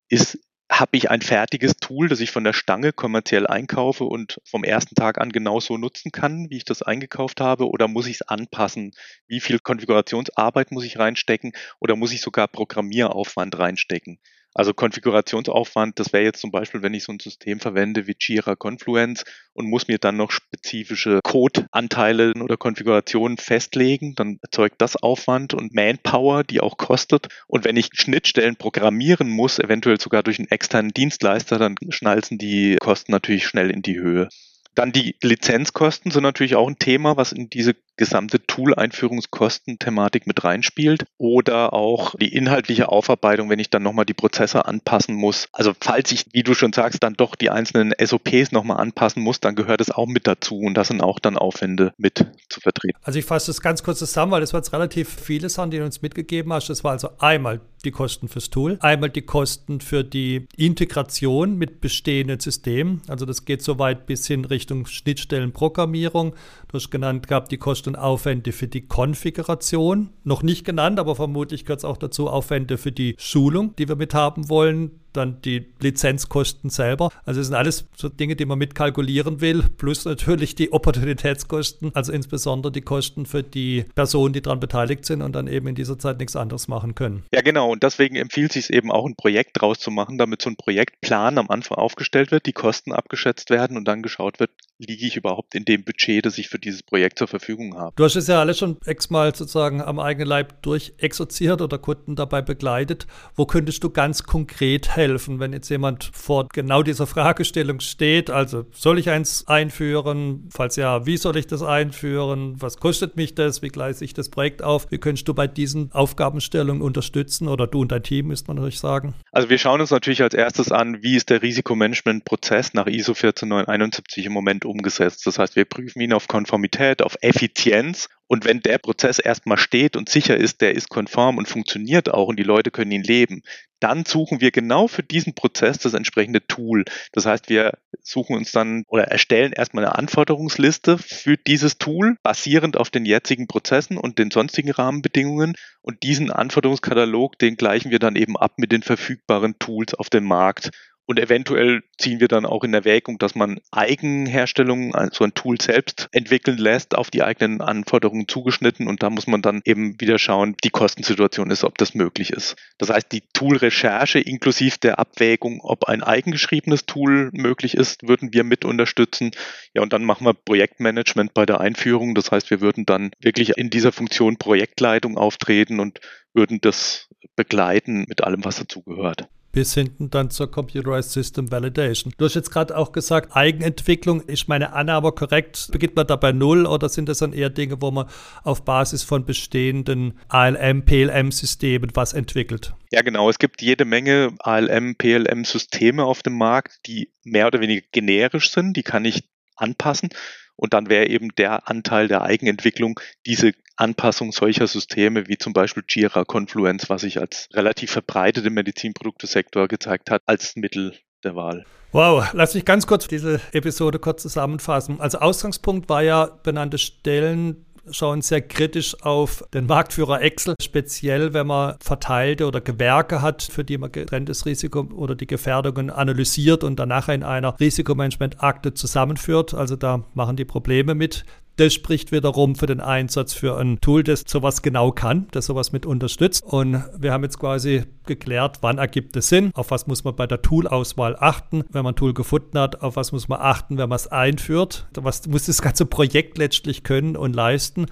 ist 0.09 0.39
habe 0.73 0.97
ich 0.97 1.11
ein 1.11 1.23
fertiges 1.23 1.77
Tool, 1.77 2.09
das 2.09 2.21
ich 2.21 2.31
von 2.33 2.43
der 2.45 2.53
Stange 2.53 2.93
kommerziell 2.93 3.47
einkaufe 3.47 4.05
und 4.05 4.41
vom 4.45 4.65
ersten 4.65 4.95
Tag 4.97 5.19
an 5.19 5.31
genauso 5.31 5.77
nutzen 5.79 6.11
kann, 6.11 6.51
wie 6.51 6.57
ich 6.57 6.65
das 6.65 6.83
eingekauft 6.83 7.41
habe? 7.41 7.69
Oder 7.69 7.87
muss 7.89 8.07
ich 8.07 8.17
es 8.17 8.23
anpassen? 8.23 8.93
Wie 9.29 9.41
viel 9.41 9.59
Konfigurationsarbeit 9.61 10.73
muss 10.73 10.85
ich 10.85 10.99
reinstecken? 10.99 11.53
Oder 11.79 11.95
muss 11.97 12.13
ich 12.13 12.21
sogar 12.23 12.49
Programmieraufwand 12.49 13.59
reinstecken? 13.59 14.19
Also 14.55 14.75
Konfigurationsaufwand, 14.75 15.99
das 15.99 16.13
wäre 16.13 16.25
jetzt 16.25 16.41
zum 16.41 16.51
Beispiel, 16.51 16.83
wenn 16.83 16.93
ich 16.95 17.05
so 17.05 17.13
ein 17.13 17.21
System 17.21 17.59
verwende 17.59 18.07
wie 18.07 18.17
Jira 18.19 18.55
Confluence 18.55 19.25
und 19.55 19.67
muss 19.69 19.89
mir 19.89 19.99
dann 19.99 20.17
noch 20.17 20.31
spezifische 20.31 21.21
Code-Anteile 21.23 22.35
oder 22.35 22.57
Konfigurationen 22.57 23.39
festlegen, 23.39 24.15
dann 24.15 24.39
erzeugt 24.43 24.77
das 24.79 24.97
Aufwand 24.97 25.55
und 25.55 25.75
Manpower, 25.75 26.45
die 26.45 26.61
auch 26.61 26.77
kostet. 26.77 27.29
Und 27.47 27.65
wenn 27.65 27.77
ich 27.77 27.89
Schnittstellen 27.93 28.57
programmieren 28.57 29.31
muss, 29.31 29.59
eventuell 29.59 30.01
sogar 30.01 30.23
durch 30.23 30.39
einen 30.39 30.51
externen 30.51 30.93
Dienstleister, 30.93 31.59
dann 31.59 31.77
schnalzen 31.89 32.37
die 32.37 32.77
Kosten 32.79 33.13
natürlich 33.13 33.47
schnell 33.47 33.71
in 33.71 33.83
die 33.83 33.99
Höhe. 33.99 34.29
Dann 34.75 34.93
die 34.93 35.17
Lizenzkosten 35.23 36.11
sind 36.11 36.23
natürlich 36.23 36.57
auch 36.57 36.67
ein 36.67 36.79
Thema, 36.79 37.17
was 37.17 37.33
in 37.33 37.51
diese 37.51 37.75
gesamte 38.03 38.45
Tool-Einführungskosten-Thematik 38.45 40.27
mit 40.27 40.43
reinspielt 40.43 41.05
oder 41.19 41.73
auch 41.73 42.17
die 42.17 42.35
inhaltliche 42.35 42.89
Aufarbeitung, 42.89 43.49
wenn 43.49 43.61
ich 43.61 43.71
dann 43.71 43.85
nochmal 43.85 44.05
die 44.05 44.13
Prozesse 44.13 44.67
anpassen 44.67 45.15
muss. 45.15 45.47
Also 45.53 45.73
falls 45.81 46.11
ich, 46.11 46.25
wie 46.33 46.43
du 46.43 46.55
schon 46.55 46.73
sagst, 46.73 47.01
dann 47.05 47.15
doch 47.15 47.37
die 47.37 47.51
einzelnen 47.51 47.93
SOPs 47.97 48.51
nochmal 48.51 48.79
anpassen 48.79 49.23
muss, 49.23 49.39
dann 49.39 49.55
gehört 49.55 49.81
es 49.81 49.93
auch 49.93 50.09
mit 50.09 50.27
dazu 50.27 50.59
und 50.59 50.75
das 50.75 50.89
sind 50.89 51.01
auch 51.01 51.21
dann 51.21 51.39
Aufwände 51.39 51.93
mit 51.97 52.27
zu 52.49 52.59
vertreten. 52.59 52.99
Also 53.03 53.21
ich 53.21 53.25
fasse 53.25 53.47
das 53.47 53.61
ganz 53.61 53.85
kurz 53.85 54.01
zusammen, 54.01 54.33
weil 54.33 54.41
das 54.41 54.53
war 54.53 54.59
jetzt 54.59 54.73
relativ 54.73 55.09
viele 55.09 55.49
Sachen, 55.49 55.71
die 55.71 55.79
du 55.79 55.85
uns 55.85 56.03
mitgegeben 56.03 56.53
hast. 56.53 56.69
Das 56.71 56.83
war 56.83 56.91
also 56.91 57.11
einmal 57.21 57.61
die 57.85 57.91
Kosten 57.91 58.29
fürs 58.29 58.51
Tool, 58.51 58.79
einmal 58.81 59.11
die 59.11 59.23
Kosten 59.23 59.81
für 59.81 60.05
die 60.05 60.47
Integration 60.57 61.57
mit 61.57 61.81
bestehenden 61.81 62.41
Systemen. 62.41 63.03
Also 63.09 63.27
das 63.27 63.45
geht 63.45 63.63
so 63.63 63.79
weit 63.79 64.07
bis 64.07 64.27
hin 64.27 64.45
Richtung 64.45 64.87
Schnittstellenprogrammierung. 64.87 66.35
Du 66.73 66.79
hast 66.79 66.91
genannt 66.91 67.29
gehabt 67.29 67.53
die 67.53 67.59
Kosten 67.59 67.91
und 67.91 67.97
Aufwände 67.97 68.51
für 68.51 68.67
die 68.67 68.89
Konfiguration. 68.89 70.09
Noch 70.25 70.43
nicht 70.43 70.65
genannt, 70.65 70.99
aber 70.99 71.15
vermutlich 71.15 71.67
gehört 71.67 71.81
es 71.81 71.85
auch 71.85 71.99
dazu 71.99 72.29
Aufwände 72.29 72.79
für 72.79 72.93
die 72.93 73.15
Schulung, 73.19 73.77
die 73.77 73.89
wir 73.89 73.97
mit 73.97 74.15
haben 74.15 74.49
wollen 74.49 75.02
dann 75.13 75.41
die 75.43 75.67
Lizenzkosten 75.81 76.71
selber. 76.71 77.11
Also 77.25 77.41
es 77.41 77.49
sind 77.49 77.57
alles 77.57 77.87
so 77.97 78.09
Dinge, 78.09 78.37
die 78.37 78.45
man 78.45 78.59
mitkalkulieren 78.59 79.41
will, 79.41 79.65
plus 79.77 80.05
natürlich 80.05 80.55
die 80.55 80.73
Opportunitätskosten, 80.73 81.95
also 81.95 82.13
insbesondere 82.13 82.73
die 82.73 82.81
Kosten 82.81 83.27
für 83.27 83.43
die 83.43 83.85
Personen, 83.95 84.33
die 84.33 84.43
daran 84.43 84.61
beteiligt 84.61 85.05
sind 85.05 85.23
und 85.23 85.33
dann 85.33 85.47
eben 85.47 85.67
in 85.69 85.75
dieser 85.75 85.99
Zeit 85.99 86.19
nichts 86.19 86.37
anderes 86.37 86.69
machen 86.69 86.95
können. 86.95 87.25
Ja, 87.33 87.43
genau. 87.43 87.71
Und 87.71 87.83
deswegen 87.83 88.17
empfiehlt 88.17 88.53
sich 88.53 88.71
eben 88.71 88.91
auch 88.91 89.07
ein 89.07 89.15
Projekt 89.15 89.61
draus 89.61 89.79
zu 89.79 89.91
machen, 89.91 90.19
damit 90.19 90.43
so 90.43 90.51
ein 90.51 90.57
Projektplan 90.57 91.39
am 91.39 91.49
Anfang 91.51 91.79
aufgestellt 91.79 92.31
wird, 92.31 92.47
die 92.47 92.53
Kosten 92.53 92.93
abgeschätzt 92.93 93.51
werden 93.51 93.77
und 93.77 93.87
dann 93.87 94.03
geschaut 94.03 94.41
wird, 94.41 94.51
liege 94.79 95.07
ich 95.07 95.17
überhaupt 95.17 95.55
in 95.55 95.65
dem 95.65 95.85
Budget, 95.85 96.27
das 96.27 96.39
ich 96.39 96.49
für 96.49 96.59
dieses 96.59 96.83
Projekt 96.83 97.19
zur 97.19 97.29
Verfügung 97.29 97.77
habe. 97.77 97.93
Du 97.97 98.05
hast 98.05 98.17
es 98.17 98.27
ja 98.27 98.41
alles 98.41 98.59
schon 98.59 98.79
x-mal 98.85 99.35
sozusagen 99.35 99.81
am 99.81 100.01
eigenen 100.01 100.29
Leib 100.29 100.63
durchexerziert 100.63 101.61
oder 101.61 101.79
Kunden 101.79 102.17
dabei 102.17 102.43
begleitet. 102.43 103.07
Wo 103.37 103.47
könntest 103.47 103.85
du 103.85 103.91
ganz 103.91 104.25
konkret 104.25 104.97
helfen? 104.97 105.02
Helfen, 105.03 105.41
wenn 105.41 105.53
jetzt 105.53 105.69
jemand 105.69 106.11
vor 106.13 106.49
genau 106.53 106.83
dieser 106.83 107.07
Fragestellung 107.07 107.81
steht. 107.81 108.31
Also 108.31 108.67
soll 108.73 108.99
ich 108.99 109.11
eins 109.11 109.47
einführen? 109.49 110.49
Falls 110.53 110.77
ja, 110.77 111.07
wie 111.07 111.17
soll 111.17 111.37
ich 111.37 111.47
das 111.47 111.63
einführen? 111.63 112.55
Was 112.61 112.77
kostet 112.77 113.17
mich 113.17 113.35
das? 113.35 113.63
Wie 113.63 113.69
gleise 113.69 114.05
ich 114.05 114.15
das 114.15 114.29
Projekt 114.29 114.63
auf? 114.63 114.91
Wie 114.91 114.99
könntest 114.99 115.27
du 115.29 115.35
bei 115.35 115.47
diesen 115.47 115.91
Aufgabenstellungen 115.93 116.83
unterstützen 116.83 117.49
oder 117.49 117.67
du 117.67 117.81
und 117.81 117.93
dein 117.93 118.03
Team, 118.03 118.29
müsste 118.29 118.49
man 118.49 118.57
natürlich 118.57 118.79
sagen? 118.79 119.15
Also 119.33 119.51
wir 119.51 119.59
schauen 119.59 119.81
uns 119.81 119.91
natürlich 119.91 120.23
als 120.23 120.35
erstes 120.35 120.71
an, 120.71 121.03
wie 121.03 121.17
ist 121.17 121.31
der 121.31 121.43
Risikomanagement-Prozess 121.43 122.75
nach 122.75 122.87
ISO 122.87 123.15
14971 123.15 124.27
im 124.27 124.33
Moment 124.33 124.65
umgesetzt. 124.65 125.27
Das 125.27 125.39
heißt, 125.39 125.57
wir 125.57 125.65
prüfen 125.65 126.01
ihn 126.01 126.13
auf 126.13 126.29
Konformität, 126.29 127.03
auf 127.03 127.17
Effizienz 127.21 128.09
und 128.33 128.47
wenn 128.47 128.63
der 128.63 128.79
Prozess 128.79 129.19
erstmal 129.19 129.59
steht 129.59 129.95
und 129.95 130.09
sicher 130.09 130.39
ist, 130.39 130.63
der 130.63 130.75
ist 130.75 130.89
konform 130.89 131.37
und 131.37 131.49
funktioniert 131.49 132.09
auch 132.09 132.29
und 132.29 132.39
die 132.39 132.45
Leute 132.45 132.71
können 132.71 132.91
ihn 132.91 133.03
leben, 133.03 133.43
dann 133.79 134.07
suchen 134.07 134.41
wir 134.41 134.51
genau 134.51 134.89
für 134.89 135.03
diesen 135.03 135.35
Prozess 135.35 135.77
das 135.77 135.93
entsprechende 135.93 136.47
Tool. 136.47 136.87
Das 137.13 137.27
heißt, 137.27 137.51
wir 137.51 137.77
suchen 138.01 138.35
uns 138.35 138.51
dann 138.51 138.85
oder 138.89 139.05
erstellen 139.05 139.53
erstmal 139.53 139.85
eine 139.85 139.97
Anforderungsliste 139.97 140.97
für 140.97 141.37
dieses 141.37 141.77
Tool, 141.77 142.17
basierend 142.23 142.79
auf 142.79 142.89
den 142.89 143.05
jetzigen 143.05 143.49
Prozessen 143.49 143.99
und 143.99 144.19
den 144.19 144.31
sonstigen 144.31 144.71
Rahmenbedingungen. 144.71 145.53
Und 145.83 146.03
diesen 146.03 146.31
Anforderungskatalog, 146.31 147.39
den 147.39 147.57
gleichen 147.57 147.91
wir 147.91 147.99
dann 147.99 148.17
eben 148.17 148.39
ab 148.39 148.53
mit 148.57 148.73
den 148.73 148.83
verfügbaren 148.83 149.59
Tools 149.59 149.93
auf 149.93 150.09
dem 150.09 150.25
Markt. 150.25 150.71
Und 151.05 151.19
eventuell 151.19 151.83
ziehen 151.99 152.21
wir 152.21 152.29
dann 152.29 152.47
auch 152.47 152.63
in 152.63 152.73
Erwägung, 152.75 153.19
dass 153.19 153.35
man 153.35 153.61
Eigenherstellungen, 153.73 154.95
also 154.95 155.25
ein 155.25 155.35
Tool 155.35 155.61
selbst 155.61 156.09
entwickeln 156.13 156.59
lässt, 156.59 156.95
auf 156.95 157.11
die 157.11 157.23
eigenen 157.23 157.61
Anforderungen 157.61 158.29
zugeschnitten. 158.29 158.87
Und 158.87 159.03
da 159.03 159.11
muss 159.11 159.27
man 159.27 159.43
dann 159.43 159.63
eben 159.65 160.01
wieder 160.01 160.19
schauen, 160.19 160.57
die 160.63 160.71
Kostensituation 160.71 161.51
ist, 161.51 161.65
ob 161.65 161.77
das 161.77 161.95
möglich 161.95 162.31
ist. 162.31 162.55
Das 162.79 162.91
heißt, 162.91 163.11
die 163.11 163.25
Tool-Recherche 163.33 164.21
inklusive 164.21 164.79
der 164.79 165.01
Abwägung, 165.01 165.61
ob 165.63 165.87
ein 165.87 166.05
eigengeschriebenes 166.05 166.87
Tool 166.87 167.31
möglich 167.33 167.77
ist, 167.77 168.07
würden 168.07 168.33
wir 168.33 168.45
mit 168.45 168.65
unterstützen. 168.65 169.33
Ja, 169.75 169.83
und 169.83 169.93
dann 169.93 170.05
machen 170.05 170.25
wir 170.25 170.35
Projektmanagement 170.35 171.35
bei 171.35 171.47
der 171.47 171.61
Einführung. 171.61 172.15
Das 172.15 172.31
heißt, 172.31 172.51
wir 172.51 172.61
würden 172.61 172.87
dann 172.87 173.11
wirklich 173.19 173.59
in 173.59 173.71
dieser 173.71 173.91
Funktion 173.91 174.37
Projektleitung 174.37 175.19
auftreten 175.19 175.81
und 175.81 176.01
würden 176.33 176.61
das 176.61 177.09
begleiten 177.35 178.05
mit 178.09 178.23
allem, 178.23 178.45
was 178.45 178.57
dazugehört 178.57 179.29
bis 179.53 179.75
hinten 179.75 180.09
dann 180.11 180.31
zur 180.31 180.51
Computerized 180.51 181.13
System 181.13 181.53
Validation. 181.53 182.13
Du 182.17 182.25
hast 182.25 182.35
jetzt 182.35 182.51
gerade 182.51 182.77
auch 182.77 182.93
gesagt, 182.93 183.37
Eigenentwicklung. 183.37 184.23
Ist 184.23 184.49
meine 184.49 184.73
Annahme 184.73 185.13
korrekt? 185.13 185.69
Beginnt 185.71 185.95
man 185.95 186.07
da 186.07 186.33
Null 186.33 186.67
oder 186.67 186.89
sind 186.89 187.09
das 187.09 187.19
dann 187.19 187.35
eher 187.35 187.51
Dinge, 187.51 187.81
wo 187.83 187.91
man 187.91 188.09
auf 188.43 188.65
Basis 188.65 189.03
von 189.03 189.27
bestehenden 189.27 190.19
ALM, 190.29 190.85
PLM-Systemen 190.85 191.91
was 191.95 192.15
entwickelt? 192.15 192.75
Ja, 192.91 193.03
genau. 193.03 193.29
Es 193.29 193.39
gibt 193.39 193.61
jede 193.61 193.85
Menge 193.85 194.35
ALM, 194.39 194.97
PLM-Systeme 194.97 196.03
auf 196.05 196.23
dem 196.23 196.39
Markt, 196.39 196.87
die 196.87 197.11
mehr 197.23 197.47
oder 197.47 197.61
weniger 197.61 197.87
generisch 197.93 198.51
sind. 198.51 198.77
Die 198.77 198.83
kann 198.83 199.05
ich 199.05 199.25
anpassen. 199.57 200.11
Und 200.57 200.75
dann 200.75 200.89
wäre 200.89 201.09
eben 201.09 201.31
der 201.37 201.69
Anteil 201.69 202.09
der 202.09 202.23
Eigenentwicklung 202.23 203.01
diese 203.27 203.53
Anpassung 203.77 204.33
solcher 204.33 204.67
Systeme 204.67 205.29
wie 205.29 205.39
zum 205.39 205.53
Beispiel 205.53 205.83
Jira 205.89 206.25
Confluence, 206.25 206.89
was 206.89 207.03
sich 207.03 207.21
als 207.21 207.49
relativ 207.53 207.91
verbreitet 207.91 208.47
im 208.47 208.55
Medizinproduktesektor 208.55 209.67
gezeigt 209.69 210.11
hat, 210.11 210.23
als 210.27 210.55
Mittel 210.57 210.95
der 211.25 211.35
Wahl. 211.35 211.65
Wow, 211.93 212.33
lass 212.33 212.55
mich 212.55 212.65
ganz 212.65 212.87
kurz 212.87 213.07
diese 213.07 213.41
Episode 213.53 213.99
kurz 213.99 214.23
zusammenfassen. 214.23 215.01
Also 215.01 215.19
Ausgangspunkt 215.19 215.89
war 215.89 216.03
ja 216.03 216.27
benannte 216.43 216.79
Stellen 216.79 217.67
schauen 217.91 218.23
sehr 218.23 218.41
kritisch 218.41 219.03
auf 219.03 219.45
den 219.53 219.67
Marktführer 219.67 220.21
Excel, 220.23 220.55
speziell 220.61 221.33
wenn 221.33 221.47
man 221.47 221.77
verteilte 221.81 222.47
oder 222.47 222.61
Gewerke 222.61 223.23
hat, 223.23 223.43
für 223.43 223.65
die 223.65 223.79
man 223.79 223.91
getrenntes 223.91 224.47
Risiko 224.47 224.89
oder 224.95 225.15
die 225.15 225.27
Gefährdungen 225.27 225.91
analysiert 225.91 226.65
und 226.65 226.79
danach 226.79 227.09
in 227.09 227.23
einer 227.23 227.59
Risikomanagement-Akte 227.59 228.75
zusammenführt. 228.75 229.55
Also 229.55 229.77
da 229.77 230.05
machen 230.15 230.37
die 230.37 230.45
Probleme 230.45 230.95
mit. 230.95 231.25
Das 231.57 231.75
spricht 231.75 232.13
wiederum 232.13 232.55
für 232.55 232.67
den 232.67 232.81
Einsatz 232.81 233.35
für 233.35 233.59
ein 233.59 233.79
Tool, 233.81 234.03
das 234.03 234.25
sowas 234.27 234.63
genau 234.63 234.91
kann, 234.91 235.29
das 235.33 235.47
sowas 235.47 235.73
mit 235.73 235.85
unterstützt. 235.85 236.43
Und 236.43 236.83
wir 236.97 237.13
haben 237.13 237.25
jetzt 237.25 237.39
quasi 237.39 237.85
geklärt, 238.07 238.59
wann 238.63 238.79
ergibt 238.79 239.17
es 239.17 239.29
Sinn, 239.29 239.51
auf 239.55 239.71
was 239.71 239.87
muss 239.87 240.03
man 240.03 240.17
bei 240.17 240.27
der 240.27 240.41
Tool-Auswahl 240.41 241.17
achten, 241.19 241.65
wenn 241.71 241.85
man 241.85 241.93
ein 241.93 241.97
Tool 241.97 242.15
gefunden 242.15 242.59
hat, 242.59 242.83
auf 242.83 242.97
was 242.97 243.13
muss 243.13 243.29
man 243.29 243.41
achten, 243.41 243.77
wenn 243.77 243.89
man 243.89 243.97
es 243.97 244.09
einführt, 244.09 244.87
was 244.95 245.27
muss 245.27 245.47
das 245.47 245.61
ganze 245.61 245.85
Projekt 245.85 246.39
letztlich 246.39 246.85
können 246.85 247.17
und 247.17 247.35
leisten. 247.35 247.87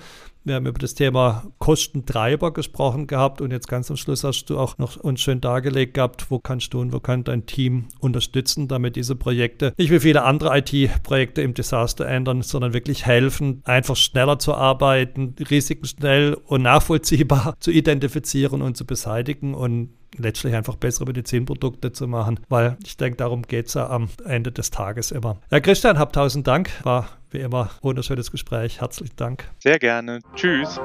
Wir 0.51 0.57
haben 0.57 0.67
über 0.67 0.81
das 0.81 0.95
Thema 0.95 1.45
Kostentreiber 1.59 2.53
gesprochen 2.53 3.07
gehabt 3.07 3.41
und 3.41 3.53
jetzt 3.53 3.69
ganz 3.69 3.89
am 3.89 3.97
Schluss 3.97 4.25
hast 4.25 4.47
du 4.47 4.59
auch 4.59 4.79
noch 4.79 4.97
uns 4.97 5.21
schön 5.21 5.41
dargelegt 5.41 5.95
gehabt, 5.95 6.29
wo 6.29 6.41
kannst 6.41 6.75
du 6.75 6.81
und 6.81 6.93
wo 6.93 6.99
kann 6.99 7.23
dein 7.23 7.47
Team 7.47 7.87
unterstützen, 8.01 8.67
damit 8.67 8.97
diese 8.97 9.15
Projekte 9.15 9.73
nicht 9.79 9.93
wie 9.93 10.01
viele 10.01 10.25
andere 10.25 10.59
IT-Projekte 10.59 11.41
im 11.43 11.55
Desaster 11.55 12.05
ändern, 12.05 12.43
sondern 12.43 12.73
wirklich 12.73 13.07
helfen, 13.07 13.63
einfach 13.65 13.95
schneller 13.95 14.41
zu 14.41 14.53
arbeiten, 14.53 15.37
Risiken 15.39 15.87
schnell 15.87 16.35
und 16.35 16.63
nachvollziehbar 16.63 17.55
zu 17.61 17.71
identifizieren 17.71 18.61
und 18.61 18.77
zu 18.77 18.85
beseitigen. 18.85 19.55
Und 19.55 19.91
letztlich 20.17 20.55
einfach 20.55 20.77
bessere 20.77 21.07
Medizinprodukte 21.07 21.93
zu 21.93 22.09
machen, 22.09 22.41
weil 22.49 22.77
ich 22.85 22.97
denke, 22.97 23.17
darum 23.17 23.43
geht 23.43 23.69
es 23.69 23.75
ja 23.75 23.89
am 23.89 24.09
Ende 24.25 24.53
des 24.53 24.71
Tages 24.71 25.11
immer. 25.11 25.39
Ja, 25.51 25.61
Christian, 25.61 25.99
hab 25.99 26.13
tausend 26.13 26.47
Dank. 26.47 26.71
War 26.85 27.09
wie 27.31 27.39
immer 27.39 27.71
wunderschönes 27.83 28.31
Gespräch. 28.31 28.81
Herzlichen 28.81 29.17
Dank. 29.17 29.49
Sehr 29.59 29.79
gerne. 29.79 30.21
Tschüss. 30.35 30.81